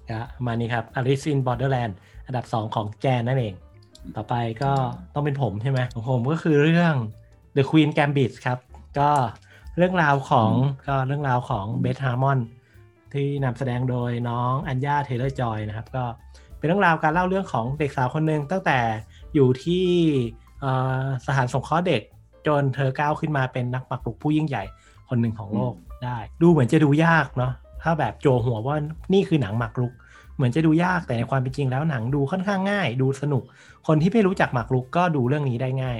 [0.09, 1.93] ก็ประมาณนี้ครับ Alice in Borderland
[2.25, 3.53] อันดับ 2 ของแจนนั่นเอง
[4.15, 4.71] ต่อไปก็
[5.13, 6.93] ต้องเป็นผมใช่ไหมของผมก็คือเรื่อง
[7.55, 8.57] The Queen Gambit ครับ
[8.99, 9.11] ก็
[9.77, 10.51] เรื่องราวของ
[10.87, 12.39] ก็เรื่องราวของเบธฮาร์มอน
[13.13, 16.03] ที่นำแสดงโดยน้องอัญญาเทเลอร์จอยนะครับ ก็
[16.57, 18.79] เป็นเรื่องราวการเล่าเรื่องของเด็กสาวคนหนึ่งตั้งแต่
[19.33, 19.85] อยู่ที่
[20.61, 22.01] เอ่อสถานสงเคราะห์เด็ก
[22.47, 24.63] จนเธอก้าวขึ้นมาเป็นนักปักลุกผู้ยิ่งใหญ่
[25.09, 25.73] คนหนึ่งของโลก
[26.03, 28.75] ได้ ดูเหมือนจะดูยากเนาะถ้าแบบโจหัวว่า
[29.13, 29.91] นี่คือหนังหมากรุก
[30.35, 33.43] เหมือนจะดูยากแต่ในความเป็นจริงแล้วหนังดูค่อนข้างง่าย ดูสนุก
[33.87, 35.99] คนที่ไม่รู้จักหมากรุกก็ดูเรื่องนี้ได้ง่าย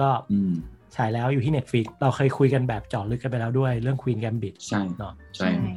[0.00, 0.52] ก็อืม
[0.96, 5.72] ฉายแล้วอยู่ที่ Netflix เราเคยคุยกันแบบเจาะลึกกันไปแล้วด้วยเรื่อง Queen Gambit ใช่เนาะใช่ใช่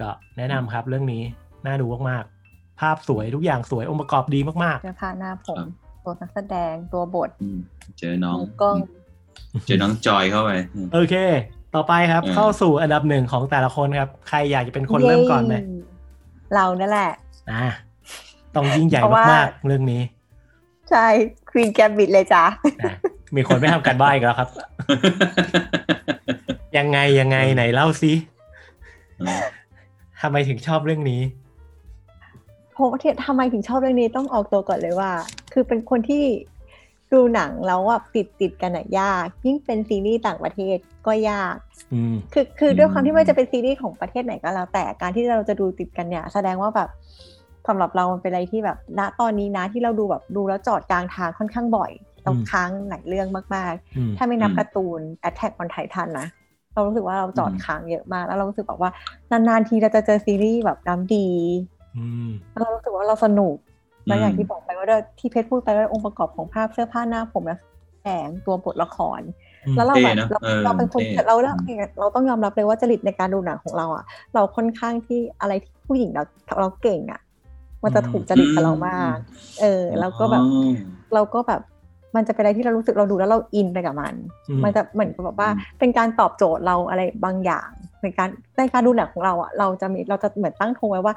[0.00, 1.22] ก็แนะนำครับเรื่องนี้
[1.66, 5.58] น่าดูมากๆ ภาพสวยทุกอย่างสวยองค์ประกอบดีมากเสื้อผ้าหน้าผม
[6.04, 7.58] ตัวนักแสดงตัวบทอืม
[7.98, 8.76] เจอน้องมือกล้อง
[9.66, 11.14] เจอน้องจอยเข้าไปอืมๆโอเค
[11.74, 15.62] ต่อไปครับเออเข้าสู่อันดับหนึ่งของแต่ละคนครับ ใครอยากจะเป็นคนเริ่มก่อนไหมเย้
[16.54, 17.12] เรานั่นแหละ
[17.50, 17.64] อะ
[18.54, 20.02] ต้องยิ่งใหญ่เพราะว่ามากๆเรื่องนี้
[20.90, 21.06] ใช่
[21.50, 22.44] ควีนแกมบิดเลยจ้ะ
[22.84, 22.94] นะ
[23.36, 24.48] มีคนไม่ทำการบ้านอีกแล้วครับ
[26.76, 28.12] ยังไงยังไงไหนเล่าซิ
[30.20, 31.20] ทำไมถึงชอบเรื่องนี้
[32.72, 35.10] เพราะว่าที่ทำไมถึงชอบเรื่องนี้ต้องออกตัวก่อนเลยว่า
[35.52, 36.24] คือเป็นคนที่
[37.12, 40.76] ดูหนังแล้วอะติดติดกันอะยาก ยิ่งเป็นซีรีส์ต่างประเทศ
[41.06, 41.56] ก็ยาก
[41.92, 46.88] อืมคือคือด้วยความอืมที่ไม่ว่าจะเป็นซีรีส์ของประเทศไหนก็แล้วแต่การที่เราจะดูติดกันเนี่ย แสดงว่าแบบ
[47.68, 51.90] สำหรับเรามันเป็นอะไรที่แบบ ณตอนนี้นะที่เราดูแบบดูแล้วจอดกลางทางค่อนข้างบ่อย
[52.24, 56.26] เราอืมค้างหลายเรื่องมากอืมๆถ้าไม่นับอืมการ์ตูน Attack on Titan นะ
[56.74, 58.90] เรารู้สึกว่าเราจอดอืมค้างเยอะมาก แล้วเรารู้สึกแบบว่า
[59.30, 61.28] นานๆทีเราจะเจอซีรีส์แบบน้ำดี
[61.96, 63.56] อืมแล้วเรารู้สึกว่าเราสนุก
[64.06, 67.58] แล้วอย่างที่บอกไปว่าด้วยที่เพชรพูดไปว่าองค์ประกอบของภาพเสื้อผ้าหน้าผมและ
[68.02, 69.20] แสงตัวบทละคร
[69.64, 71.54] อืมแล้วเราแบบเท่นะเราเออเราเป็นคนเท่เราเรา
[72.00, 74.04] เราต้องยอมรับเลยว่าจริตในการดูหนังของเราอะ
[74.34, 76.22] เราค่อนข้างที่อะไรที่ผู้หญิงเรา
[76.60, 77.20] เราเก่งอะ
[77.82, 79.16] มันจะถูกจริตกับเรามาก
[79.60, 80.72] เออ แล้วก็แบบอ๋อ
[81.14, 81.60] เราก็แบบ
[82.16, 84.14] มันจะเป็นอะไรที่เรารู้สึกเราดูแล้วเราอินไปกับมัน
[84.48, 87.68] อืมมันจะเหมือนกับแบบว่าอืมเป็นการตอบโจทย์เราอะไรบางอย่าง
[88.02, 91.14] ในการในการดูหนังของเราอะเราจะมีเราจะเหมือนตั้งโทงไว้ว่า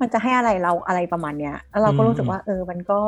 [0.00, 2.98] มันจะให้อะไรเราอะไรประมาณเนี้ยแล้วเราก็รู้สึกว่า เออ มันก็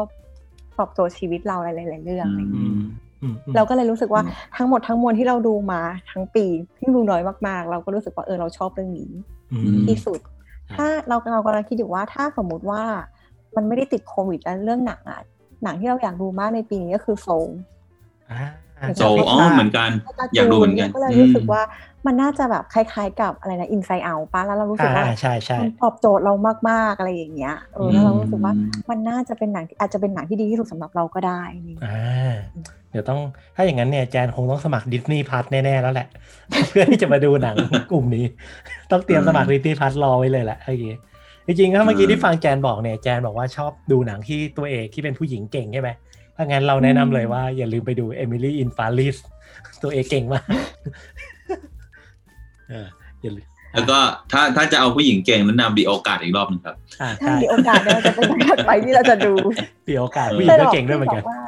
[0.78, 2.78] ตอบโจทย์ชีวิตเราหลายๆเรื่องอะไรอย่างเงี้ยอืม
[3.22, 5.80] อืมอืมเราก็เลยรู้สึกว่าอืมทั้งหมดทั้งมวลที่เราดูมา
[6.10, 6.44] ทั้งปี
[6.78, 9.10] ที่ดูน้อยมากๆ เราก็รู้สึกว่าเออเราชอบเรื่องนี้
[9.52, 10.35] อืมที่สุดครับ
[10.74, 12.82] ถ้าเราเรากำลังคิดอยู่ว่าถ้าสมมุติว่า
[13.56, 15.20] มันไม่ได้ติดโควิดแล้วเรื่องหนังอะ
[15.62, 17.48] หนังที่เราอยากดูมากในปีนี้ก็คือโซล
[18.30, 19.90] อ่าโซอ๋อเหมือนกัน
[20.34, 21.62] อยากดูเหมือนกันก็เลยรู้สึกว่า
[22.06, 26.32] มันน่าจะแบบคล้ายๆกับอะไรนะอินไซ e ์เอาป้าแล้วเรารู้สึกว่าอ่าใช่ใช่มันตอบโจทย์เรา
[26.70, 28.52] มากๆอะไรอย่างเงี้ยเออแล้วเรารู้สึกว่า
[28.90, 32.32] มันน่าจะเป็นหนังที่อาจจะเป็นหนังที่ดีที่สุดสำหรับเราก็ได้นี่อ่า
[32.85, 33.20] เดี๋ยวต้อง
[33.56, 36.08] ถ้าอย่างนั้นเนี่ยแจนคงต้องสมัครดิสนีย์พัทแน่ ๆ แล้วแหละ
[36.68, 37.56] เพื่อที่จะมาดูหนัง
[37.92, 38.24] กลุ่มนี้
[38.90, 40.94] ต้องเตรียมสมัครดิสนีย์พัทรอไว้เลยแหละเมื่อกี้
[41.46, 45.90] จริงๆถ้าเมื่อกี้ที่ฟังแจนบอกเนี่ยแจนบอกว่าชอบดูหนังที่ตัวเอกที่เป็นผู้หญิงเก่งใช่ไหม
[46.36, 49.16] ถ้างั้นเราแนะนำเลยว่าอย่าลืมไปดู Emily in Paris
[49.82, 50.44] ตัวเอกเก่งมาก
[52.68, 52.86] เออ
[53.22, 53.98] อย่าลืม แล้วก็
[54.32, 59.32] ถ้าถ้าจะเอาผู้หญิงเก่งแนะนำดีโอกาสอีกรอบหนึงครับอ่าถ้าใช่มีโอกาสเนี่ยจะเป็นหนังถัดไปที่เราจะดู
[59.88, 61.42] มีโอกาสผู้หญิงก็เก่งด้วยเหมือนกันที่บว่า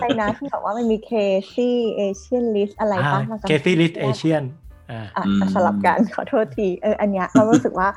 [0.00, 4.42] ใช่นะที่บอกว่ามันมี Crazy Asian Rich อะไรปะเราจำ Crazy Rich Asianชียน
[4.90, 7.88] อ่าอะอืมสลับกันขอโทษทีเอออันเนี้ยเรารู้สึกว่า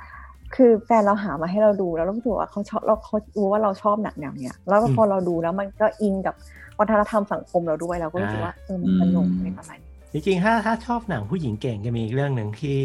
[0.55, 6.35] คือแฟนเราหามาให้เราดูแล้วเรารู้สึกว่าเขาชอบเราเขารู้ว่าเราชอบหนังแนวเนี้ยแล้วพอเราดูแล้วมันก็อินกับ
[6.79, 12.77] วัฒนธรรมสังคมเราด้วยเราก็รู้สึกว่าเออมันสนุกในประมาณนี้จริงๆถ้าถ้าชอบหนังผู้หญิงเก่งจะมีอีกเรื่องหนึ่งที่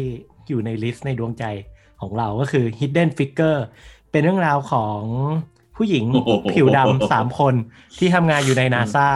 [0.49, 1.45] อยู่ใน list ในดวงใจ
[2.01, 3.59] ของเราก็คือ Hidden Figure
[4.11, 4.99] เป็นเรื่องราวของ
[5.75, 7.53] ผู้หญิงโอ้โหผิวดำสามคน
[7.97, 9.07] ที่ทำงานอยู่ในนาซา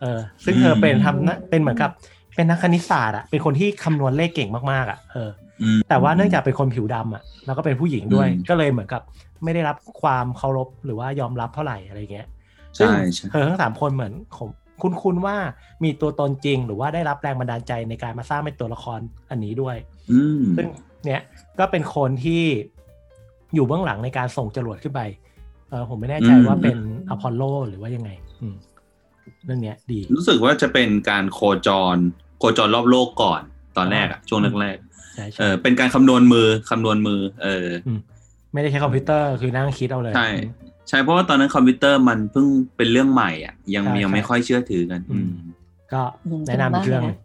[0.00, 1.90] เออซึ่งเธอเป็นทำนะเป็นเหมือนกับ
[2.34, 5.30] เป็นนักคณิตศาสตร์อะเป็นคนที่คำนวณเลขเก่งมากๆอะเออ
[5.62, 9.02] อืมแต่ว่าเนื่องจากเป็นคนผิวดำอะแล้วก็เป็นผู้หญิงด้วยอืมก็เลยเหมือนกับ
[9.44, 12.26] ไม่ได้รับความเคารพหรือว่ายอมรับเท่าไหร่อะไรเงี้ย
[12.78, 14.12] ซึ่งใช่ใช่เธอทั้งสามคนเหมือน
[14.80, 15.36] ผมคุ้นๆว่า
[15.84, 19.00] มีตัวตนจริง หรือว่าได้รับแรงบันดาลใจในการมาสร้างเป็นตัวละคร
[19.30, 19.76] อันนี้ด้วย
[20.12, 20.66] อืมซึ่ง
[21.04, 21.22] เนี่ย
[21.58, 22.44] ก็เป็นคนที่
[23.54, 25.00] อยู่เบื้องหลังในการส่งจรวดขึ้นไป
[25.70, 28.10] เออผมไม่แน่ใจว่าเป็นอพอลโลหรือว่ายังไง
[28.42, 28.56] อืม
[29.44, 31.96] เรื่องเนี้ย ดี รู้สึกว่าจะเป็นการโคจร
[32.38, 33.40] โคจรรอบโลกก่อน
[33.76, 34.76] ตอนแรกอะช่วงแรก
[35.14, 37.66] ใช่ๆใช่เออเป็นการคำนวณมือคำนวณมือ เออ
[37.96, 37.98] ม
[38.52, 40.28] ไม่ได้ใช้คอมพิวเตอร์คือนั่งคิดเอาเลยใช่
[40.88, 45.32] ใช่เพราะว่าตอนนั้นคอมพิวเตอร์มันเพิ่งเป็นเรื่องใหม่อะ ยังใช่ยังไม่ใช่ค่อยเชื่อถือกัน อือืมม
[45.92, 46.02] ก็
[46.48, 47.18] แนะนำอีกเรื่องหนึ่ง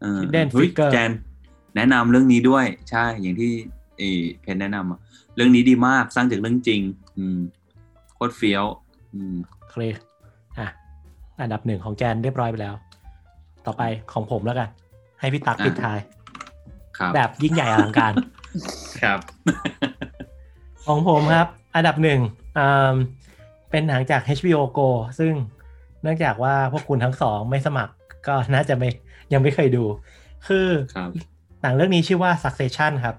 [0.00, 1.10] เออ Hidden เฮ้ย Figure แจน
[1.76, 3.50] แนะนำเรื่องนี้ด้วย ใช่ อย่างที่
[3.98, 4.98] เออเพนแนะนำอะ
[5.36, 6.80] เรื่องนี้ดีมากสร้างจากเรื่องจริง
[7.18, 7.38] อืม
[8.14, 8.64] โคตรเฟี้ยว
[9.14, 9.36] อืม
[9.70, 9.82] เคล
[10.58, 10.68] อะ
[11.40, 12.74] อันดับหนึ่งของแจนเรียบร้อยไปแล้ว
[13.66, 13.82] ต่อไป
[14.12, 14.68] ของผมแล้วกัน
[15.20, 15.98] ให้พี่ตั๊กอะปิดท้าย
[16.98, 18.12] ครับแบบยิ่งใหญ่อลังการ
[19.02, 19.18] ครับ
[20.86, 22.37] ของผมครับ อันดับหนึ่งอ่า
[23.70, 24.88] เป็นหนังจาก HBO Go
[25.18, 25.34] ซึ่ง
[26.02, 27.92] เนื่องจากว่าพวกคุณทั้งสองไม่สมัคร
[28.26, 28.88] ก็น่าจะไม่
[29.32, 29.84] ยังไม่เคยดู
[30.46, 31.10] คือครับ
[31.62, 33.16] หนังเรื่องนี้ชื่อว่า Succession ครับ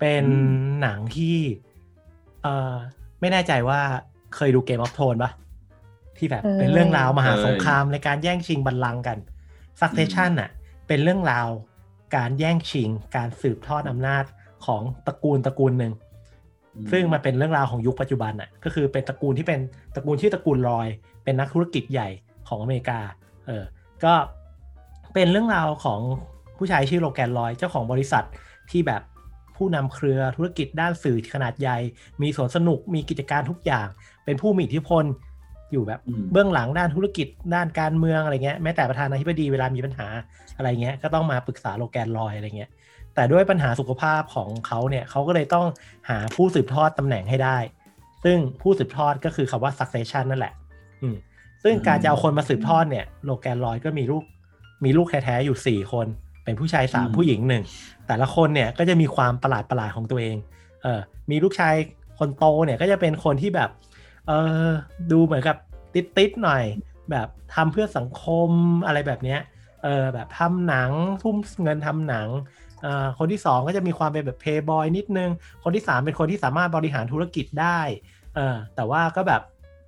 [0.00, 0.36] เป็นอื
[0.68, 1.36] มหนังที่
[2.42, 2.74] เอ่อ
[3.20, 3.80] ไม่แน่ใจว่า
[4.34, 5.30] เคยดู Game of Thrones ปะ
[6.18, 9.18] ที่แบบเออเป็นเรื่องราวมหาสงครามในการแย่งชิงบัลลังก์กัน
[9.80, 10.50] Succession น่ะ
[10.88, 11.48] เป็นเรื่องราว
[12.16, 14.24] การแย่งชิง การสืบทอดอำนาจ
[14.66, 15.92] ของตระกูลตระกูลหนึ่ง
[16.92, 19.60] ซึ่งมันเป็นเรื่องราวของยุคปัจจุบันอะก็คือเป็นตระกูลที่เป็น
[19.94, 20.86] ตระกูลชื่อตระกูลรอย
[21.24, 22.08] เป็นนักธุรกิจใหญ่
[22.48, 23.00] ของอเมริกา
[23.46, 23.64] เออ
[24.04, 24.14] ก็
[25.14, 26.00] เป็นเรื่องราวของ
[26.58, 28.24] ผู้ชายชื่อโลแกนรอยเจ้าของบริษัท
[28.70, 29.02] ที่แบบ
[29.56, 31.78] ผู้นำเครือธุรกิจด้านสื่อขนาดใหญ่
[32.22, 33.86] มีสวนสนุกมีกิจการทุกอย่าง
[34.24, 35.04] เป็นผู้มีอิทธิพล
[35.72, 40.06] อยู่แบบอืมเบื้องหลังด้านธุรกิจด้านการเมืองอะไรเงี้ยแม้แต่ประธานาธิบดีเวลามีปัญหา
[40.56, 42.70] อะไรเงี้ยก็ต้องมาปรึกษาโลแกนรอยอะไรเงี้ย
[43.14, 45.66] แต่ด้วยปัญหาสุขภาพของเขาเนี่ยเขาก็เลยต้อง
[46.10, 47.58] หาผู้สืบทอดตำแหน่งให้ได้
[48.24, 50.52] ซึ่งผู้สืบทอดก็คือคำว่า succession นั่นแหละ
[51.02, 51.16] อืม
[51.62, 54.24] ซึ่งการจะเอาคนมาสืบทอดเนี่ยโลแกนรอยก็มีลูก
[54.84, 56.06] มีลูกแท้ๆอยู่ 4 คน
[56.44, 57.62] เป็นผู้ชาย3อืมผู้หญิงหนึ่ง
[58.06, 60.36] แต่ละคนเนี่ยก็จะมีความประหลาดประหลาดๆของตัวเอง
[60.82, 61.00] เออ
[61.30, 61.74] มีลูกชาย
[62.18, 63.70] คนโตเนี่ยก็จะเป็นคนที่แบบ
[64.28, 64.32] เอ
[64.66, 64.68] อ
[65.12, 65.56] ดูเหมือนกับ
[65.94, 66.64] ติดๆหน่อย
[67.10, 68.50] แบบทำเพื่อสังคม
[68.86, 69.40] อะไรแบบเนี้ย
[69.82, 70.90] เออแบบทำหนัง
[71.22, 72.28] ทุ่มเงินทำหนัง
[72.82, 75.30] เอ่อคนที่สองก็จะมีความเป็นแบบเพย์บอยนิดนึง
[75.64, 77.80] คนที่สามเป็นคนที่สามารถบริหารธุรกิจได้
[78.34, 79.42] เออแต่ว่าก็แบบ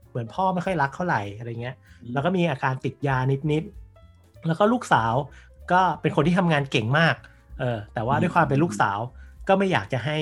[0.09, 1.77] เหมือนพ่อไม่ค่อยรักเท่าไหร่อะไรเงี้ย
[2.13, 3.17] แล้วก็มีอาการติดยา
[3.53, 5.15] นิดๆแล้วก็ลูกสาว
[5.73, 7.15] ก็เป็นคนที่ทำงานเก่งมาก
[7.59, 8.99] เออแต่ว่าด้วยความเป็นลูกสาว
[9.49, 10.17] ก็ไม่อยากจะให้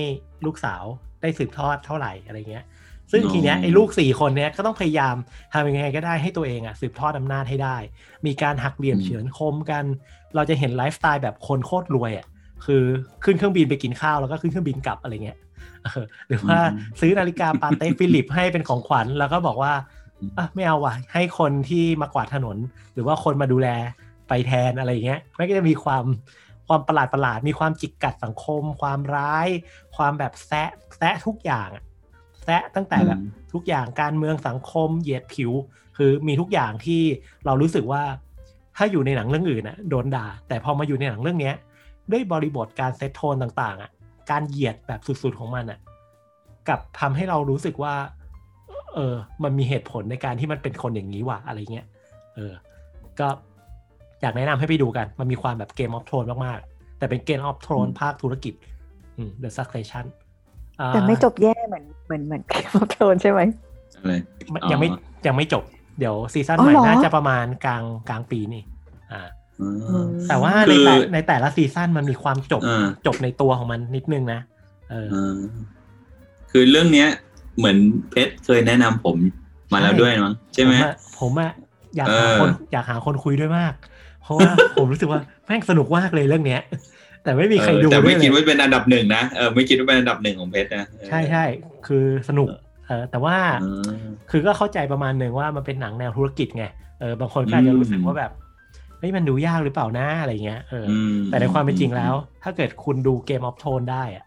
[0.46, 0.82] ลูกสาว
[1.20, 2.64] ได้สืบทอดเท่าไหร่อะไรเงี้ย
[3.12, 5.14] ซึ่งอ๋อทีเนี้ยไอ้ลูกสี่คนเนี้ยก็ต้องพยายาม
[5.52, 7.76] ทำยังไงก็ได้ให้ตัวเองอะสืบทอดอำนาจให้ได้
[8.26, 9.84] มีการหักเหลี่ยมเฉือนคมกัน
[10.34, 12.26] เราจะเห็นไลฟ์สไตล์แบบคนโคตรรวยอะ
[12.64, 12.82] คือ
[13.24, 15.38] ขึ้นเครื่องบินไปกินข้าวแล้วก็ขึ้นเครื่องบินกลับอะไรเงี้ย
[15.84, 19.72] เออหรือว่าอืมซื้อนาฬิกา Patek Philippe ให้เป็นของขวัญแล้วก็บอกว่า
[20.38, 22.56] อะไม่เอาว่ะให้คนที่มากวาดถนน
[22.94, 23.68] หรือว่าคนมาดูแล
[24.28, 26.04] ไปแทนอะไรอย่างเงี้ยมันก็จะมีความ
[26.68, 29.48] ความประหลาดประหลาดๆมีความจิกกัดสังคม ความร้าย
[29.96, 31.84] ความแบบแซะแซะทุกอย่างอะ
[32.48, 35.52] แซะตั้งแต่แบบอืมทุกอย่างการเมืองสังคมเหยียดผิว
[35.96, 37.02] คือมีทุกอย่างที่
[37.46, 38.02] เรารู้สึกว่า
[38.76, 41.54] ถ้าอยู่ในหนังเรื่องอื่นน่ะโดนด่า แต่พอมาอยู่ในหนังเรื่องเนี้ย
[42.12, 43.90] ด้วยบริบทการเซตโทนต่างๆอะ
[44.30, 45.78] การเหยียดแบบสุดๆของมันอะ
[46.68, 47.94] กลับทำให้เรารู้สึกว่า
[48.94, 51.86] เออ มันมีเหตุผลในการที่มันเป็นคนอย่างนี้ว่ะอะไรเงี้ย
[52.34, 52.52] เออ
[53.20, 53.28] ก็
[54.20, 58.54] อยากแนะนำให้ไปดูกัน มันมีความแบบเกมออฟโทนมากๆ แต่เป็นเกมออฟโทนอืมภาคธุรกิจ
[59.16, 60.27] อืม The Succession อ่า
[60.86, 63.40] แต่ไม่จบแย่เหมือนเหมือนเหมือนเกม of Thrones ใช่ไหม
[63.96, 64.14] อะไร
[64.50, 65.64] ไม่ยังไม่อ๋อยังไม่จบ
[65.98, 68.62] เดี๋ยวซีซั่นอ๋อใหม่เหรอน่าจะประมาณกลางกลางปีนี่
[69.12, 69.22] อ่า
[69.60, 69.68] อื
[70.04, 74.40] มแต่ว่าคืในอแต่ในแต่ละซีซั่นมันมีความจบอ่าจบในตัวของมันนิดนึงนะ
[74.90, 75.36] เอออ่า
[76.50, 77.08] คือเรื่องเนี้ย
[77.58, 77.76] เหมือน
[78.10, 79.16] เพชรเคยแนะนำผม
[79.72, 81.52] มาแล้วใช่ด้วยมั้งใช่ไหมผอะผมอะ
[81.96, 83.74] อยากเอหาอคนอยากหาคนคุยด้วยมาก
[84.22, 86.60] เพราะว่าผมรู้สึกว่าแม่งสนุกมากเลยเรื่องเนี้ย
[87.28, 91.44] แต่ไม่มีใครเออดูแต่ด้วไม่ยเลคิดยว่าเป็นอันดับหนึ่งนะเออไม่คิดว่าเป็นอันดับหนึ่งของเพชรนะเออใช่ใช่
[91.86, 92.48] คือสนุก
[92.86, 93.70] เออแต่ว่าอื
[94.04, 96.64] มคือก็เข้าใจประมาณหนึ่งว่ามันเป็นหนังแนวธุรกิจไง
[97.00, 98.32] เออบางคนก็อาจจะรู้สึกว่าแบบ
[98.98, 104.24] เฮ้ยมันดูยากหรือเปล่านะอะไรเงี้ยเออออืมแต่ในความเป็นจริงแล้ว ถ้าเกิดคุณดูเกมออฟโทนได้อะ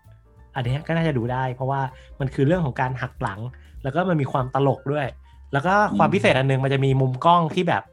[0.55, 1.81] อันเนี้ยก็น่าจะดูได้ เพราะว่า
[2.19, 3.39] มันคือเรื่องของการหักหลัง
[3.83, 5.07] แล้วก็มันมีความตลกด้วย
[5.53, 7.83] แล้วก็ความพิเศษอันหนึงมันจะมีมุมกล้องที่แบบ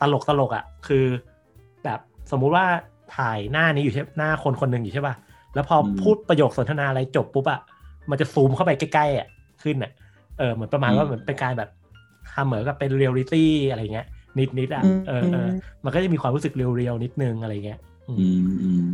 [0.00, 1.04] ตลกตลกอะคือ
[1.84, 2.00] แบบ
[2.30, 2.66] สมมุติว่า
[3.16, 5.14] ถ่ายหน้านี้อยู่ใช่หน้าคนคนหนึ่งอยู่ใช่ป่ะ
[5.54, 7.60] แล้วพออมพูดประโยคสนทนาอะไรจบปุ๊บอะ
[8.10, 9.26] มันจะซูมเข้าไปใกล้ๆอะ
[9.62, 9.92] ขึ้นอะ
[10.38, 11.70] เออเหมือนประมาณว่าอืมเหมือนเป็นการแบบ
[12.32, 14.06] ทำเหมือนกับเป็นเรียลลิตี้อะไรเงี้ย
[14.38, 15.48] นิดนิดๆอะอืมเออเออ
[15.84, 18.84] มันก็จะมีความรู้สึก real ๆนิดนึงอะไรเงี้ยอืมอืมอืม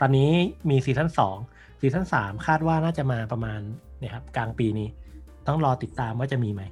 [0.00, 0.30] ตอนนี้
[0.70, 1.36] มีซีซั่นสอง
[1.80, 3.60] ซีซั่นสามคาดว่าน่าจะมาประมาณ
[3.98, 4.88] เนี่ยครับ กลางปีนี้
[5.46, 6.62] ต้องรอติดตามว่าจะมีไหม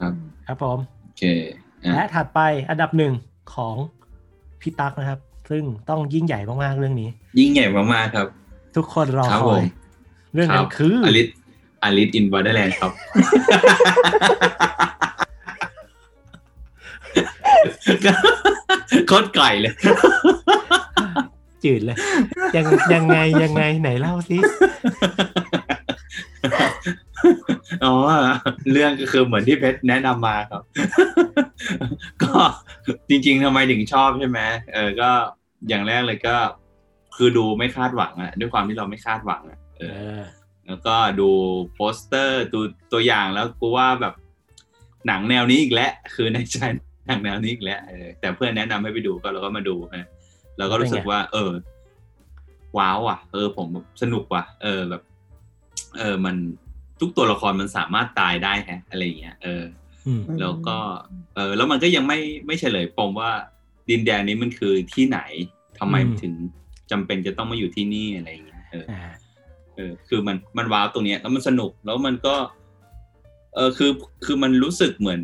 [0.00, 0.12] ครับ
[0.46, 1.22] ครับผมโอเค
[1.84, 2.40] อะและถัดไป
[2.70, 3.12] อันดับหนึ่ง
[3.54, 3.76] ของ
[4.62, 7.08] พี่ตั๊กนะครับ ซึ่งต้องยิ่งใหญ่มากๆเรื่องนี้
[7.38, 8.28] ยิ่งใหญ่มากๆครับ
[8.76, 9.64] ทุกคนรอครับคผอยม
[10.34, 11.28] เรื่องนั้นคือ Alice
[11.82, 12.92] Alice in Borderland ครับ
[19.08, 19.72] โคตรไก่เลย
[21.64, 21.96] จืดเลย
[22.56, 24.36] ยังยังไงยังไงไหนเล่าสิ
[27.84, 27.94] อ๋อ
[28.72, 30.62] เรื่องก็คือเหมือนที่เพชรแนะนำมาครับ
[32.22, 32.32] ก็
[33.08, 34.40] จริง ๆทำไมถึงชอบใช่ไหม
[34.74, 35.10] เออก็
[35.68, 36.36] อย่างแรกเลยก็
[37.16, 39.84] คือดูไม่คาดหวังอะด้วยความที่เราไม่คาดหวังอะเอเอ
[40.18, 40.22] ออ
[40.66, 41.30] แล้วก็ดู
[41.74, 42.60] โปสเตอร์ดู
[42.92, 44.14] ตัวอย่างแล้วกูว่าแบบ
[45.06, 46.56] หนังแนวนี้อีกแล้วคือในใจ
[47.06, 50.08] หนังแนวนี้อีกแล้วเออแต่เพื่อนแนะนำให้ไปดูก็เราก็มาดูฮะ
[50.58, 51.50] เราก็รู้สึกว่า เออ
[52.78, 53.68] ว้าวอะ เออ ผม
[54.02, 55.02] สนุกว่ะ เออแบบ
[55.98, 56.36] เออมัน
[57.02, 59.62] ทุกตัวละครมันสามารถตายได้แฮะอะไรอย่างเงี้ยเออ
[60.06, 60.76] อืมแล้วก็
[61.34, 63.30] เออแล้วมันก็ยังไม่ไม่เฉลยปมว่า
[63.90, 65.18] ดินแดนนี้มันคือที่ไหน
[65.78, 66.34] ทำไมอืมถึง
[66.90, 69.12] จำเป็นจะต้องมาอยู่ที่นี่อะไรอย่างเงี้ยเอออ่า
[69.76, 72.34] เออ คือมันมันว้าวตรงเนี้ยแล้วมันสนุกแล้วมันก็
[73.54, 73.90] เออคือ
[74.24, 75.22] คือมันรู้สึกเหมือน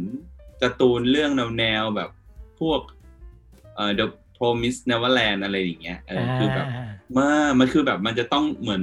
[0.62, 2.10] การ์ตูนเรื่องแนวแนวๆแบบ
[2.60, 2.80] พวก
[3.76, 4.06] เอ่อ The
[4.36, 6.66] Promise Neverland อะไรอย่างเงี้ยเออคือแบบ
[7.16, 8.82] มามันคือแบบมันจะต้องเหมือน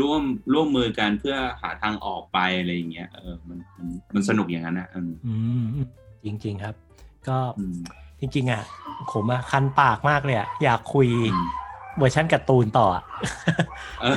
[0.00, 0.22] ร่วม
[0.52, 5.86] ร่วมมือกันเพื่อหาทางออกไปอะไรอย่างเงี้ยเออมันมันมันสนุกอย่างนั้นนะอืมอืมอืม
[6.24, 6.74] จริง ๆครับ
[7.28, 7.78] ก็อืม
[8.20, 8.62] จริง ๆ อะ
[9.12, 11.46] ผมอะคันปากมากเลยอะอยากคุยอืม
[11.98, 13.04] เวอร์ชันการ์ตูนต่ออะ
[14.00, 14.16] เออ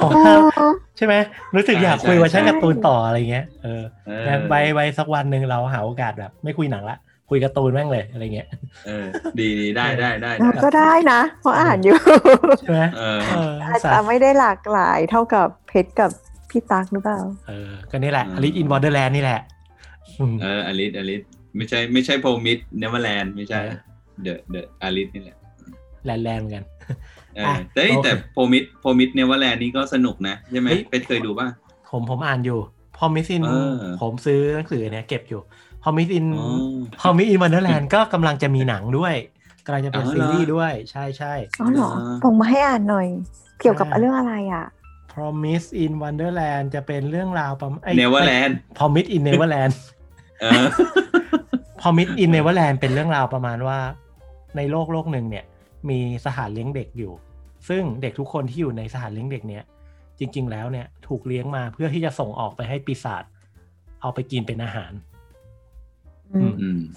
[0.00, 0.66] ผมอ๋ว่าอ
[0.96, 1.14] ใช่ไหม
[1.54, 6.96] รู้สึกใช่อยากคุยใช่เวอร์ชันใช่การ์ตูนต่ออะไรเงี้ยเออเออแต่ไว้ไว้สักวันหนึ่งเราหาโอกาสแบบ ไม่คุยหนังละ
[7.32, 8.48] คุยการ์ตูนแม่งเลยอะไรเงี้ย
[8.86, 9.06] เออ
[9.38, 11.96] ดีดีได้ได้ได้เราได้ก็ได้นะ เพราะอ่านอยู่
[12.60, 16.10] ใช่ไหมเออเอออาจสาจะไม่ได้หลากหลายเท่ากับเพชรกับ
[16.50, 17.18] พี่ตั๊กหรือเปล่า
[17.48, 19.40] เออก็นี่แหละอืม Alice in Borderland นี่แหละ
[20.18, 21.22] อืมเออ Alice Alice
[21.56, 23.76] ไม่ใช่ไม่ใช่ Promised Neverland ไม่ใช่เออ
[24.22, 25.36] เดอะเดอะอลิสนี่แหละ
[26.04, 26.64] แลนด์แลนด์เหมือนกัน
[27.36, 31.48] เอออะแต่เอ้ยโอเคแต่โพมิดโพมิดเนเวอร์แลนด์นี่ก็สนุกนะใช่ไหมเฮ้ยเป็นเคยดูป่ะ
[31.90, 32.60] ผมผมอ่านอยู่
[32.98, 35.40] พอมิซินเออผมซื้อหนังสือเนี่ยเก็บอยู่
[35.82, 36.48] พอมิซินอ๋อ
[37.00, 39.14] พอมิอินวันเดอร์แลนด์ก็กำลังจะมีหนังด้วย
[39.66, 43.08] กำลังจะเป็นอ๋อเหรอซีรีส์ด้วยใช่ใช่อ๋อเหรออ่าส่งมาให้อ่านหน่อย
[43.60, 44.66] เกี่ยวกับอ่าเรื่องอะไรอะ
[45.12, 49.74] Promise in Wonderland จะเป็นเรื่องราวประมาณเนเวอร์แลนด์ Promise in Neverland
[50.40, 50.66] เออ
[51.80, 53.78] Promise in Neverland เป็นเรื่องราวประมาณว่า
[54.56, 55.44] ในโลกโลกหนึ่งเนี่ย
[55.88, 57.12] มีสถานเลี้ยงเด็กอยู่
[57.68, 59.64] ซึ่งเด็กทุกคนที่อยู่ในสถานเลี้ยงเด็กเนี่ย
[60.18, 63.24] จริง ๆ แล้วเนี่ย ถูกเลี้ยงมาเพื่อที่จะส่งออกไปให้ปีศาจ
[64.00, 65.11] เอาไปกินเป็นอาหารอืมอืม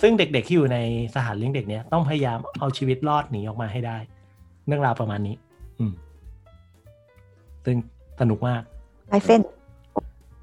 [0.02, 0.80] ซึ่งเด็กๆที่อยู่ใน
[1.16, 3.98] สถานเลี้ยงเด็กเนี่ยต้องพยายามเอาชีวิตรอดหนีออกมาให้ได้
[4.68, 5.36] เรื่องราวประมาณนี้
[5.80, 5.94] อืม
[7.66, 7.76] ซึ่ง
[8.20, 8.62] สนุกมาก
[9.14, 9.42] ลายเส้น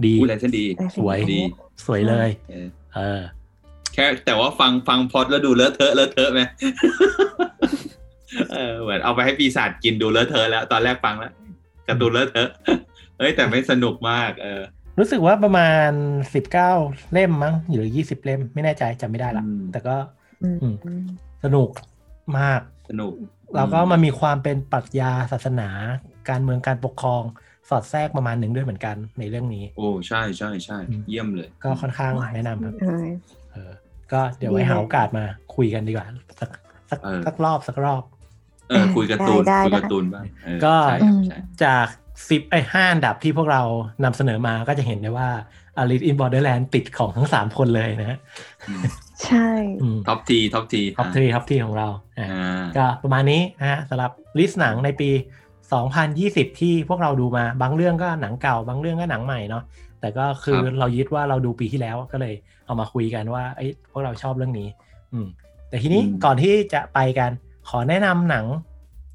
[0.05, 1.40] ดีพูดอะไรซะดีลายเส้นสวยดี
[1.86, 3.20] สวยเลยเออเออ
[3.95, 6.40] แค่แต่ว่าฟังฟังพล็อดแล้วดูเลอะเทอะเลอะเทอะไหม
[8.53, 11.32] เออเหมือนเอาไปให้ปีศาจกินดูเลอะเทอะแล้ว ตอนแรกฟังแล้ว
[11.88, 12.51] การ์ตูนเลอะเทอะ
[13.18, 14.62] เฮ้ยแต่ไม่สนุกมาก เออ
[15.03, 15.90] รู้สึกว่าประมาณ
[16.34, 16.72] สิบเก้า
[17.12, 19.96] เล่มมั้งหรือยี่สิบเล่ม ไม่แน่ใจจำไม่ได้ละอืมแต่ก็
[20.42, 20.68] อืมอื
[21.00, 21.03] ม
[21.44, 21.70] สนุก
[22.38, 23.12] มากสนุก
[23.57, 25.68] แล้วก็มันมีความเป็นปรัชญาศาสนา
[26.28, 27.22] การเมืองการปกครอง
[27.68, 33.05] สอดแทรกประมาณหนึ่งด้วยเหมือนกันในเรื่องนี้ โอ้ใช่ใช่ใช่อืมเยี่ยมเลย ก็ค่อนข้างแนะนำครับเออ
[33.53, 33.70] เออ
[34.12, 35.24] ก็เดี๋ยวไว้ดีเลยหาโอกาสมา
[35.55, 36.07] คุยกันดีกว่า
[36.40, 36.50] สัก
[36.90, 38.03] สักเออสักรอบสักรอบ
[38.70, 41.86] เออคุยการ์ตูนได้ได้คุยการ์ตูนบ้างเออก็ใช่ครับใช่จาก
[42.28, 43.62] สิบไอ้ห้าอันดับที่พวกเรา
[44.04, 45.28] นำเสนอมาก็จะเห็นได้ว่า
[45.80, 48.18] Alice in Borderland ติดของทั้งสามคนเลยนะฮะ
[48.68, 48.82] อืม
[49.24, 49.48] ใช่
[49.82, 51.88] อืม top three top three top three top three ของเรา
[52.18, 55.10] อะอ่าก็ประมาณนี้นะฮะสำหรับ list หนังในปี
[55.84, 59.62] 2020 ที่พวกเราดูมาบางเรื่องก็หนังเก่า บางเรื่องก็หนังใหม่เนาะ
[60.00, 62.34] แต่ก็คือเรายึดว่าเราดูปีที่แล้วก็เลย
[62.66, 64.68] เอามาคุยกันว่าเอ้ยพวกเราชอบเรื่องนี้
[65.12, 65.26] อืม
[65.68, 67.30] แต่ทีนี้ก่อนที่จะไปกัน
[67.68, 68.46] ขอแนะนำหนัง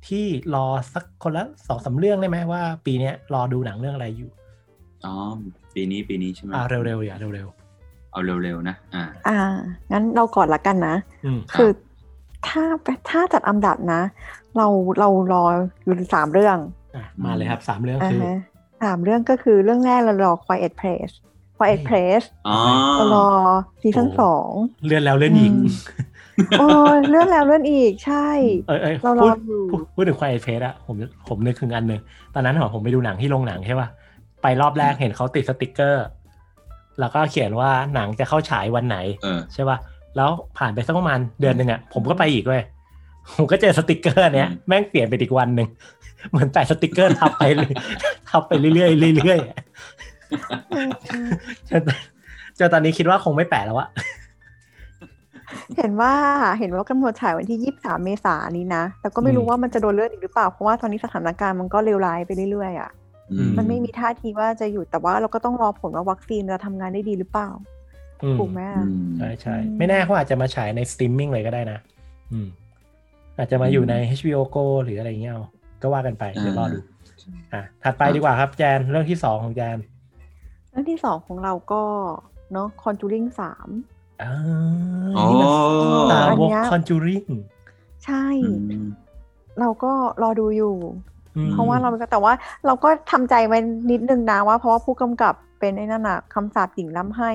[0.08, 4.30] ที่รอสักคนละสองสามเรื่องได้ไหมว่า ปีเนี้ยรอดูหนังเรื่องอะไรอยู่
[5.06, 5.14] อ๋อ
[5.74, 7.48] ปีนี้ปีนี้ใช่ไหมอ่าเร็วๆอย่าเร็ว
[8.12, 9.38] เอาเร็วๆนะอ่า อ่า
[9.92, 11.70] งั้นเราก่อนละกันนะๆอืมครับคือ
[12.48, 12.64] ถ้า
[13.10, 14.02] ถ้าจัดอันดับนะ
[14.58, 14.68] เรา
[15.00, 15.44] เรารอ
[15.84, 16.58] อยู่สามเรื่อง
[16.96, 18.40] อะมาเลยครับสามเรื่องอ่าคือฮะ
[18.84, 21.14] สามเรื่องก็คือเรื่องแรกเรารอ Quiet Place
[21.58, 22.58] Quiet อืม Place อ๋อ
[22.96, 23.28] เรารอ
[23.82, 24.50] ซีซั่นโอ้สอง
[24.86, 25.64] เลื่อนแล้วเลื่อนอีกอืม
[26.60, 28.28] โอ้ยเลื่อนแล้วเลื่อนอีกใช่
[28.68, 30.96] เออเออเรารพูอดอยู่พูดพูดถึงควายเพสอะผม
[31.28, 32.00] ผมนึกถึงอันหนึ่ง
[32.34, 33.88] ตอนนั้นเหรอผมไปดูหนังที่โรงหนังใช่ป่ะ
[34.42, 36.06] ไปรอบแรกเห็นเขาติดสติกเกอร์
[37.00, 39.78] แล้วก็เขียนว่าหนังจะเข้าฉายวันไหนเออใช่ป่ะ
[40.16, 42.64] แล้วผ่านไปสักประมาณเดือนหนึ่งอะผมก็ไปอีกเว้ย
[43.36, 45.68] ผมก็เจอสติกเกอร์เนี้ยอืมแม่งเปลี่ยนไปอีกวันหนึ่ง
[46.32, 47.72] เหมือนแปะสติกเกอร์ทับไปเลย
[48.30, 51.82] ทับไปเรื่อยๆเรื่อยๆจน
[52.60, 53.90] จนตอนนี้คิดว่าคงไม่แปะแล้วอะ
[55.78, 56.14] เห็นว่า
[56.60, 62.92] เห็นว่ากำหนดฉายวันที่23เมษายนนี้นะ แต่ก็ไม่รู้ว่ามันจะโดนเลื่อนอีกหรือเปล่า เพราะว่าตอนนี้สถานการณ์มันก็เลวร้ายไปเรื่อยๆอะ
[63.32, 67.50] อืมันไม่มีท่าทีว่าจะหยุด แต่ว่าเราก็ต้องรอผลว่าวัคซีนจะทำงานได้ดีหรือเปล่า
[68.24, 71.80] อืมถูกไหมอืมใช่ใช่อืมไม่แน่เขาอาจจะมาฉายในสตรีมมิ่งเลยก็ได้นะ
[72.32, 72.48] อืม
[73.38, 75.46] อาจจะมาอยู่ใน HBO Go หรืออะไรเงี้ยเอา
[75.82, 76.80] ก็ว่ากันไป เดี๋ยวรอดู
[77.54, 79.78] อะ ถัดไปดีกว่าครับแจน เรื่องที่สองของแจน
[80.72, 81.82] เรื่องที่สองของเราก็
[82.54, 83.68] เนาะ Conjuring สาม
[84.22, 84.32] อ่า
[85.18, 85.46] อ๋อนี่มั
[86.00, 87.24] นตาอันวกเนี้ยคอนจูริง
[88.06, 88.50] ใช่อื
[88.84, 88.86] ม
[89.60, 89.92] เราก็
[90.24, 90.76] รอดูอยู่
[91.38, 92.34] อืมเพราะว่าเราแต่ว่า
[92.66, 93.58] เราก็ทำใจไว้
[93.92, 97.30] นิดนึงนะว่าเพราะว่าผู้กำกับเป็นไอ้นั่นอะคำสาปหญิงล้ำให้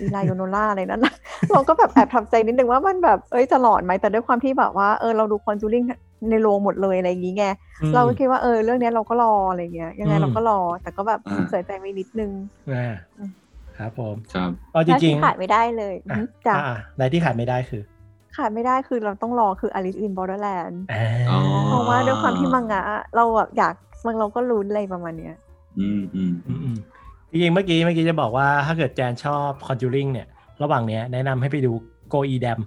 [0.00, 1.14] อีลาโยโนล่าอะไรนั่นนะ
[1.52, 5.82] เราก็แบบแอบทำใจนิดนึงว่ามันแบบเอ้ยจะหลอนไหมแต่ด้วยความที่แบบว่าเออเราดูคอนจูริง
[6.30, 7.44] ในโรงหมดเลยอะไรอย่างงี้ไง
[7.82, 12.30] อืมเราก็คิดว่าเออเรื่องเนี้ยเราก็รออะไรเงี้ยยังไงอืมเราก็รอ แต่ก็แบบอ่าเสียใจไปนิดนึง
[12.72, 13.30] อ่าอืม
[13.78, 17.82] ครับผมครับเอาจและริที่งขาดไม่ได้เลยๆอะอืมจ้ะอะในที่ขาดไม่ได้คือ
[18.36, 22.82] ขาดไม่ได้คือเราต้องรอคือ Alice in Borderland อ่าอ๋อเพราะว่าด้วยความที่มังงะ
[23.16, 23.74] เราแบบอยาก
[24.06, 25.34] มันเราก็ลุ้นอะไรประมาณเนี้ย
[25.78, 26.78] อืมอืมอืมอืม
[27.30, 30.26] จริงๆเมื่อกี้เมื่อกี้จะบอกว่าถ้าเกิดแจนชอบ Conjuring เนี่ย
[30.62, 31.72] ระหว่างเนี้ยแนะนำให้ไปดู
[32.12, 32.58] Go e d a m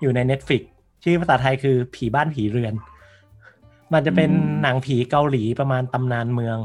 [0.00, 0.62] อยู่ใน Netflix
[1.04, 2.74] ชื่อภาษาไทยคือผีบ้านผีเรือน
[3.92, 4.30] มันจะเป็น
[4.62, 6.56] หนังผีเกาหลีประมาณตำนานเมือง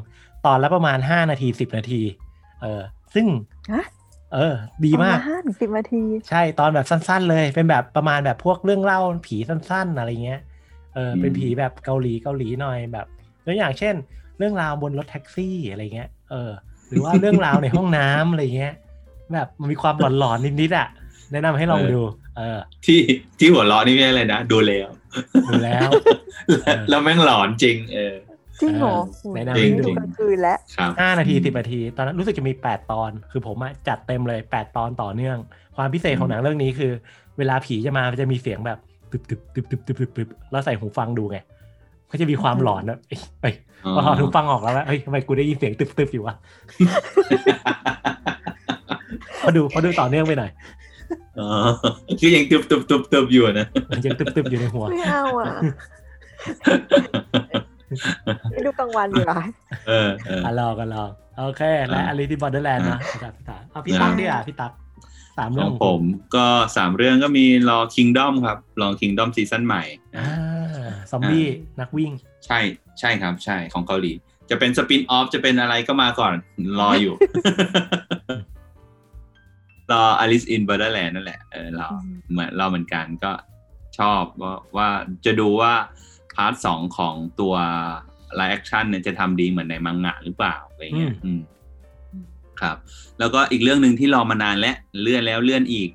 [0.46, 2.02] ตอนละประมาณ5นาที10นาที
[2.62, 2.82] เออ
[3.16, 3.28] ซึ่ง
[3.74, 3.86] ฮะ
[4.34, 4.56] เออ
[4.86, 10.42] ดีมากประณห้าถึงสิบนาที ใช่ตอนแบบสั้น ๆ เลย เป็นแบบประมาณแบบพวกเรื่องเล่าผีสั้น ๆ อะไรเงี้ย
[10.94, 13.06] เออเป็นผีแบบเกาหลีเกาหลีหน่อยแบบ
[13.46, 13.96] ตัวอย่างเช่น
[14.38, 16.52] เรื่องราวบนรถแท็กซี่อะไรเงี้ยเออ
[16.90, 18.74] หรือว่าเรื่องราวในห้องน้ำอะไรเงี้ย
[19.34, 20.88] แบบมันมีความหลอนๆนิดๆอะ
[21.32, 22.02] แนะนำให้ลองดู
[22.38, 23.00] เออ ที่
[23.40, 24.90] ที่หัวเราะนี่ไม่ใช่อะไรนะดูแล้ว
[25.50, 25.90] ดูแล้ว
[26.90, 28.16] แล้วแม่งหลอนจริง เออ
[28.62, 35.38] จริงเหรอเออโอ้ยแนะนำไม่ให้ดูดูกลางคืนแล้วครับห้านาทีสิบนาที ตอนนั้นรู้สึกจะมีแปดตอน คือผมอะจัดเต็มเลยแปดตอนต่อเนื่อง
[35.76, 36.92] ความพิเศษของหนังเรื่องนี้คือ
[37.38, 38.78] เวลาผีจะมามันจะมีเสียงแบบ
[39.12, 41.38] ตึบตึบตึบตึบตึบตึบตึบแล้วใส่หูฟังดูไง
[42.12, 43.56] ก็จะมีความหลอนนะเอ้ยเอ้ย
[43.96, 46.36] พอถอดหูฟังออกแล้วว่าเฮ้ยทำไมกูได้ยินเสียงตึบตึบอยู่วะ
[49.42, 50.52] พอดูพอดูต่อเนื่องไปหน่อย
[51.40, 51.50] อ๋อ
[52.20, 55.46] คือยังตุบตุบตุบตุบอยู่นะมันยังตึบตึบอยู่ในหัวไม่เอาอะ
[57.44, 57.54] ไม่
[58.66, 59.42] ดูกลางวันดีกว่า
[59.88, 61.10] เออเอออะลองกันลอง
[61.40, 64.72] โอเคและอะ Alice in Borderland นะพี่ตั๊กพี่ตั๊กเอาพี่ตั๊กดิอะพี่ตั๊ก
[65.38, 66.02] สามขเรื่อองงผม
[66.36, 69.84] ก็สามเรื่องก็มีรอ Kingdom ครับรอ Kingdom ซีซั่นใหม่
[70.18, 70.30] อ่า
[71.12, 71.48] ซอมบี้
[71.80, 72.12] นักวิ่ง
[72.46, 72.60] ใช่
[73.00, 74.14] ใช่ครับใช่ของเกาหลี
[74.50, 76.34] จะเป็น spin-off จะเป็นอะไรก็มาก่อน
[76.80, 77.16] รออยู่
[79.92, 81.90] รอ Alice in Borderland นั่นแหละเออรอ
[82.32, 83.32] เหมือนเราเหมือนกันก็
[84.00, 84.90] ชอบว่าว่า
[85.26, 85.74] จะดูว่า
[86.36, 87.54] part สองของตัว
[88.36, 91.42] live action เนี่ยจะทำดีเหมือนในมังงะหรือเปล่าอะไรเงี้ยอืม
[92.62, 92.78] ครับ
[93.20, 95.90] แล้วก็อีกเรื่องหนึ่งที่รอมานานแล้วเลื่อนแล้วเลื่อนอีก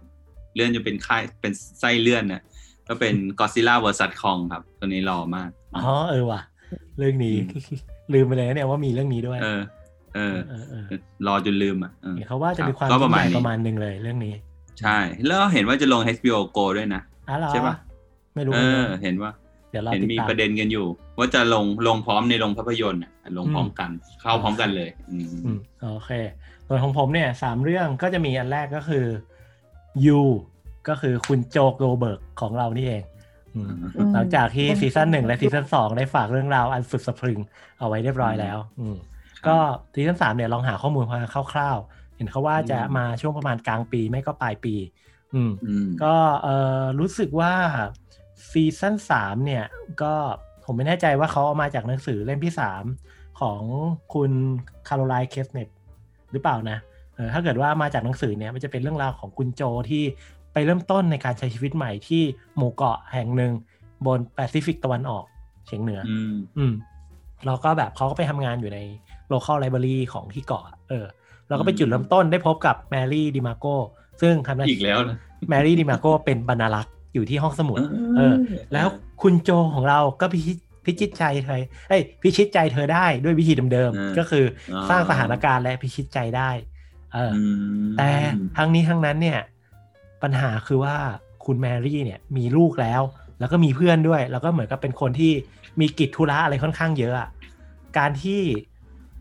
[0.54, 2.42] เลื่อนจะเป็นค่ายเป็นไส้เลื่อนนะ
[2.88, 6.40] ก็เป็น Godzilla vs Kong ครับ ตัวนี้รอมากอ๋อเออว่ะ
[6.98, 7.36] เรื่องนี้
[8.14, 9.60] ลืมไปเลยนะเนี่ยว่ามีเรื่องนี้ด้วย เออ
[10.14, 14.34] เออเออเออรอจนลืมอะเออเห็นเขาว่าจะมีความก็ยิ่ประงใหมาณญ่นี้ประมาณหนึ่งเลยเรื่องนี้
[14.80, 17.74] ใช่ แล้วเห็นว่าจะลง HBO Go ด้วยนะอ๋อเหรอใช่ปะ
[18.34, 19.30] ไม่รู้เอเหมือนอกันเห็นว่า
[19.70, 20.86] เดี๋ยวเราเห็นติดมีตามประเด็นกันอยู่
[21.18, 23.90] ว่าจะลงลงพร้อมในโรงภาพยนตร์อะลงพร้อมกัน
[24.20, 26.10] เข้าพร้อมกันเลยอืมอืมโอเค
[26.66, 29.06] ส่วนของผมเนี่ยสามเรื่องก็จะมีอันแรกก็คือ
[30.06, 30.20] ยู
[30.88, 33.02] ก็คือคุณ Joe Goldberg ของเรานี่เอง
[33.54, 37.38] อืมอืมหลังจากที่ซีซั่นหนึ่งและซีซั่นสองได้ฝากเรื่องราวอันสุดสะพรึง
[37.78, 38.96] เอาไว้เรียบร้อยแล้ว อืม
[39.46, 39.56] ก็
[39.94, 41.20] ซีซั่นสามเนี่ยลองหาข้อมูลมา
[41.52, 44.74] คร่าวๆ เห็นเขาว่าจะมาช่วงประมาณกลางปีไม่ก็ปลายปี
[45.34, 46.48] อืมอืมก็เอ
[46.80, 47.52] อรู้สึกว่า
[48.50, 49.64] ซีซั่นสามเนี่ย
[50.02, 50.14] ก็
[50.64, 52.84] ผมไม่แน่ใจว่าเขาเอามาจากหนังสือเล่มที่สาม
[53.40, 53.62] ของ
[54.14, 54.30] คุณ
[54.88, 55.68] Caroline Kepnes
[56.32, 56.78] หรือเปล่านะ
[57.14, 60.02] เออถ้าเกิดว่ามาจากหนังสือเนี่ยมันจะเป็นเรื่องราวของคุณโจที่
[60.52, 62.22] ไปเริ่มต้นในการใช้ชีวิตใหม่ที่
[62.56, 63.52] หมู่เกาะแห่งหนึ่ง
[64.06, 65.24] บนแปซิฟิกตะวันออก
[65.66, 66.72] เฉียงเหนือ อืมอืม
[67.46, 68.78] แล้วก็แบบเขาก็ไปทำงานอยู่ใน
[69.32, 71.06] local library ของที่เกาะ เออ
[71.48, 73.66] แล้วก็ไปอืมจุดเริ่มต้นได้พบกับ Mary DiMarco
[74.20, 75.16] ซึ่งทำหน้าอีที่กแล้วนะ
[75.48, 77.80] Mary DiMarco เป็นบรรณารักษ์ อยู่ที่ห้องสมุด
[78.16, 78.34] เออ
[78.72, 78.86] แล้ว
[79.22, 86.50] คุณโจของเราก็พิชิตพิชิตใจเธอเอ้ยพิชิตใจเธอได้ด้วยวิธีเดิมอ่าๆก็คือออสร้างสถานการณ์และพิชิตใจได้
[87.12, 87.42] เออออื
[87.90, 88.10] มแต่
[88.56, 89.38] ทั้งนี้ทั้งนั้นเนี่ย
[90.22, 90.96] ปัญหาคือว่า
[91.44, 93.02] คุณแมรี่เนี่ยมีลูกแล้ว
[93.40, 95.32] แล้วก็มีเพื่อนด้วย แล้วก็เหมือนกับเป็นคนที่
[95.80, 97.28] มีกิจธุระอะไรค่อนข้างเยอะอะ
[97.98, 98.40] การที่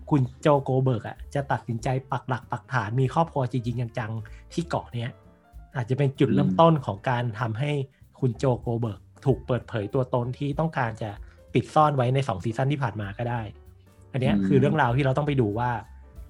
[0.10, 5.10] คุณโจโกเบิร์กอะจะตัดสินใจปักหลักปักฐานมีครอบครัวจริงๆจังๆที่เกาะเนี้ย
[5.76, 7.72] อาจจะเป็นจุดเริ่มต้นของการทำให้
[8.20, 11.10] คุณโจโกเบิร์กถูกเปิดเผยตัวตนที่ต้องการจะ
[11.54, 13.42] ปิดซ่อนไว้ในสองซีซั่นที่ผ่านมาก็ได้
[14.12, 15.72] อันเนี้ยอืมคือเรื่องราวที่เราต้องไปดูว่า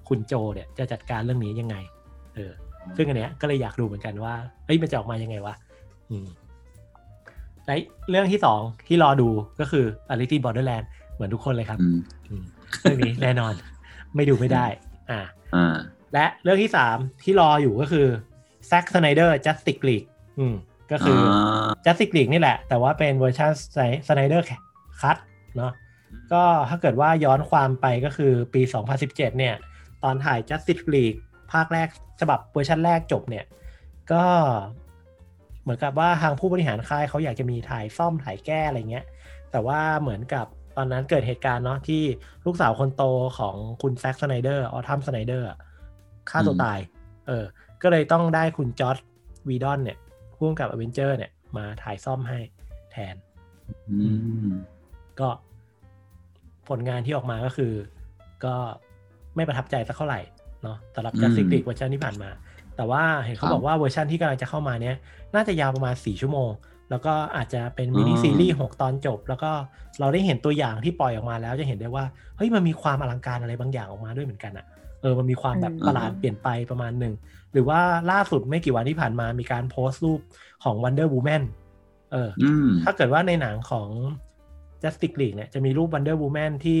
[0.08, 1.76] คุณโจเนี่ยจะจัดการเรื่องนี้ยังไง
[2.34, 2.52] เออ
[2.96, 4.34] ซึ่งอันเนี้ยก็เลยอยากดูเหมือนกันว่า
[4.66, 5.54] เฮ้ยมันจะออกมายังไงวะ
[6.10, 6.26] อืม
[7.66, 7.74] และ
[8.10, 9.28] เรื่องที่สองที่รอดู
[9.60, 12.44] ก็คือ Alice in Borderland เหมือนทุกคนเลยครับอืมอืม
[12.80, 13.52] เรื่องนี้แน่นอน
[14.16, 14.66] ไม่ดูไม่ได้
[15.10, 15.20] อ่า
[15.54, 15.76] อ่า
[16.14, 18.06] และเรื่องที่สามที่รออยู่ก็คือ
[18.70, 20.06] Zack Snyder Justice League
[20.38, 20.54] อืม
[20.92, 23.50] ก็คืออ Justice League นี่แหละ แต่ว่าเป็นเวอร์ชัน
[24.08, 24.42] Snyder
[25.00, 25.18] Cut
[25.56, 25.72] เนาะ
[26.32, 28.62] ก็ถ้าเกิดว่าย้อนความไปก็คือปี
[28.94, 29.54] 2017 เนี่ย
[30.02, 31.18] ตอนถ่าย Justice League
[31.52, 31.88] ภาคแรก
[32.20, 33.44] ฉบับเวอร์ชันแรกจบเนี่ย
[34.12, 34.24] ก็
[35.62, 39.04] เหมือนกับว่าทางผู้บริหารค่ายเขาอยากจะมีถ่ายซ่อมถ่ายแก้อะไรเงี้ย
[39.50, 40.46] แต่ว่าเหมือนกับ
[40.76, 42.02] ตอนนั้นเกิดเหตุการณ์เนาะที่
[42.46, 43.02] ลูกสาวคนโต
[43.38, 45.48] ของคุณแซ็กสไนเดอร์ออทัมสไนเดอร์
[46.30, 46.78] ฆ่าตัวตาย
[47.26, 47.44] เออ
[47.82, 48.96] ก็เลยต้องได้คุณจอร์ด
[49.48, 49.98] วีดอนเนี่ย
[50.36, 52.38] พ่วงกับอเวนเจอร์เนี่ยมาถ่ายซ่อมให้
[52.92, 53.14] แทน
[53.90, 54.08] อื
[54.48, 54.52] ม
[55.20, 55.28] ก็
[56.68, 57.72] ผลงานที่ออกมาก็คือ
[58.44, 58.54] ก็
[59.36, 60.20] ไม่ประทับใจสักเท่าไหร่
[60.62, 62.30] เนาะสำหรับอืม Justice เวอร์ชันที่ผ่านมา
[62.76, 64.96] แต่ว่าเห็นเขาครับบอกว่าเวอร์ชันที่กำลังจะเข้ามาเนี้ย
[65.34, 66.50] น่าจะยาวประมาณ 4 ชั่วโมง
[66.90, 69.50] แล้วก็อาจจะเป็นมินิอ๋อซีรีส์ 6 ตอนจบ แล้วก็
[70.00, 72.04] เราได้เห็นตัวอย่างที่ปล่อยออกมาแล้วจะเห็นได้ว่า
[72.36, 74.66] เฮ้ยมันมีความอลังการอะไรบางอย่างออกมาด้วยเหมือนกันอะ
[75.00, 77.14] เออมันมีความแบบอืมประหลาดเปลี่ยนไปประมาณหนึ่ง
[77.52, 77.80] หรือว่า
[78.10, 80.20] ล่าสุดไม่กี่วันที่ผ่านมามีการโพสต์รูป
[80.64, 81.42] ของ Wonder Woman
[82.12, 83.88] เอออืมถ้าเกิดว่าในหนังของ
[84.82, 86.80] Justice League เนี่ยจะมีรูป Wonder Woman ที่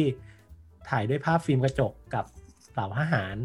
[0.90, 2.24] ถ่ายด้วยภาพฟิล์มกระจกกับ
[2.72, 3.36] เหล่าทหาร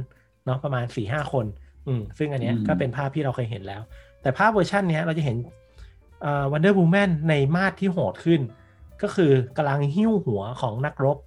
[0.46, 1.46] เนาะประมาณสี่ห้าคน
[1.88, 3.82] อืมซึ่งอันเนี้ยอืมก็เป็นภาพที่เราเคยเห็นแล้ว
[4.22, 5.38] แต่ภาพเวอร์ชันเนี้ยเราจะเห็น
[6.22, 8.42] เอ่อ Wonder Woman ในมาตรที่โหดขึ้น
[9.02, 11.18] ก็คือกำลังหิ้วหัวของนักรบ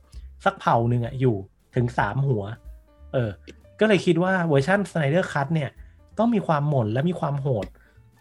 [0.45, 1.37] สักเผ่าหนึ่งอะอยู่
[1.75, 2.43] ถึงสามหัว
[3.13, 3.31] เออ
[3.81, 5.71] ก็เลยคิดว่าเวอร์ชัน Snyder Cut เนี่ย
[6.19, 7.67] ต้องมีความหม่นและมีความโหด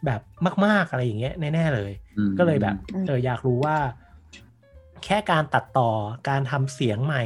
[0.05, 0.21] แบบ
[0.65, 3.77] มาก ๆอะไรอย่างเงี้ยแน่ๆเลยอืมก็เลยแบบอืมเอออยากรู้ว่า
[5.05, 5.89] แค่การตัดต่อ
[6.29, 7.23] การทำเสียงใหม่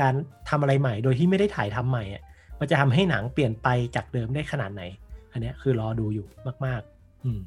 [0.00, 0.14] การ
[0.48, 2.22] ทำอะไรใหม่ โดยที่ไม่ได้ถ่ายทำใหม่อะ
[2.60, 4.82] มันจะทำให้หนังเปลี่ยนไปจากเดิมได้ขนาดไหน
[5.32, 6.26] อันเนี้ยคือรอดูอยู่
[6.66, 7.40] มาก ๆ อืม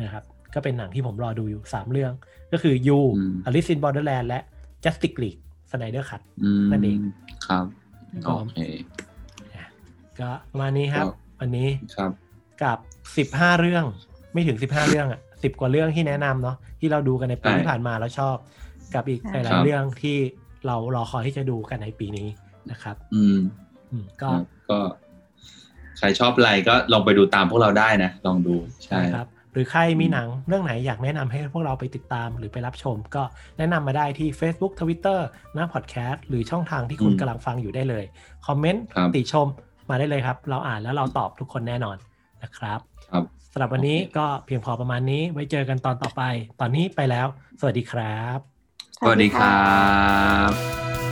[0.00, 0.24] นะครับ
[0.54, 2.12] ก็เป็นหนังที่ผมรอดูอยู่สามเรื่อง
[2.52, 4.40] ก็คือ You อืม Alice in Borderland และ
[4.84, 5.40] Justice League
[5.70, 6.98] Snyder Cut อืมนั่นเอง
[7.46, 7.64] ครับ
[8.24, 8.58] ก็โอเค
[10.20, 11.06] ก็ประมาณนี้ครับ
[11.38, 12.10] ครับวันนี้ครับ
[12.62, 12.78] กับ
[13.16, 13.84] สิบห้าเรื่อง
[14.32, 18.36] ไม่ถึงสิบห้าเรื่องอะสิบกว่าเรื่องที่แนะนำเนาะที่เราดูกันในปีใช่ที่ผ่านมาแล้วชอบ
[18.94, 20.16] กับอีกหใช่ลายๆเรื่องที่
[20.66, 22.28] เรารอคอยที่จะดูกันในปีนี้
[22.70, 23.38] นะครับ อืม
[23.90, 24.78] อืมก็ครับก็
[25.98, 33.22] ใครชอบอะไรก็ลองไปดูตามพวกเราได้นะ ลองดูใช่นะครับ หรือใครมีหนังเรื่องไหนอยากแนะนำให้พวกเราไปติดตามหรือไปรับชม ก็
[33.58, 35.20] แนะนำมาได้ที่ Facebook Twitter
[35.54, 38.04] หน้าพอดแคสต์หรือช่องทางที่คุณอืมกำลังฟังอยู่ได้เลย
[38.46, 39.46] คอมเมนต์ครับติชม
[39.90, 41.96] มาได้เลยครับ เราอ่านแล้วเราตอบทุกคนแน่นอน
[42.42, 42.80] นะครับ
[43.10, 46.22] ครับสำหรับวันนี้โอเคก็เพียงพอประมาณนี้ไว้เจอกันตอนต่อไป
[46.60, 47.26] ตอนนี้ไปแล้ว
[47.60, 48.38] สวัสดีครับ
[49.00, 49.60] สวัสดีครั
[50.48, 51.07] บ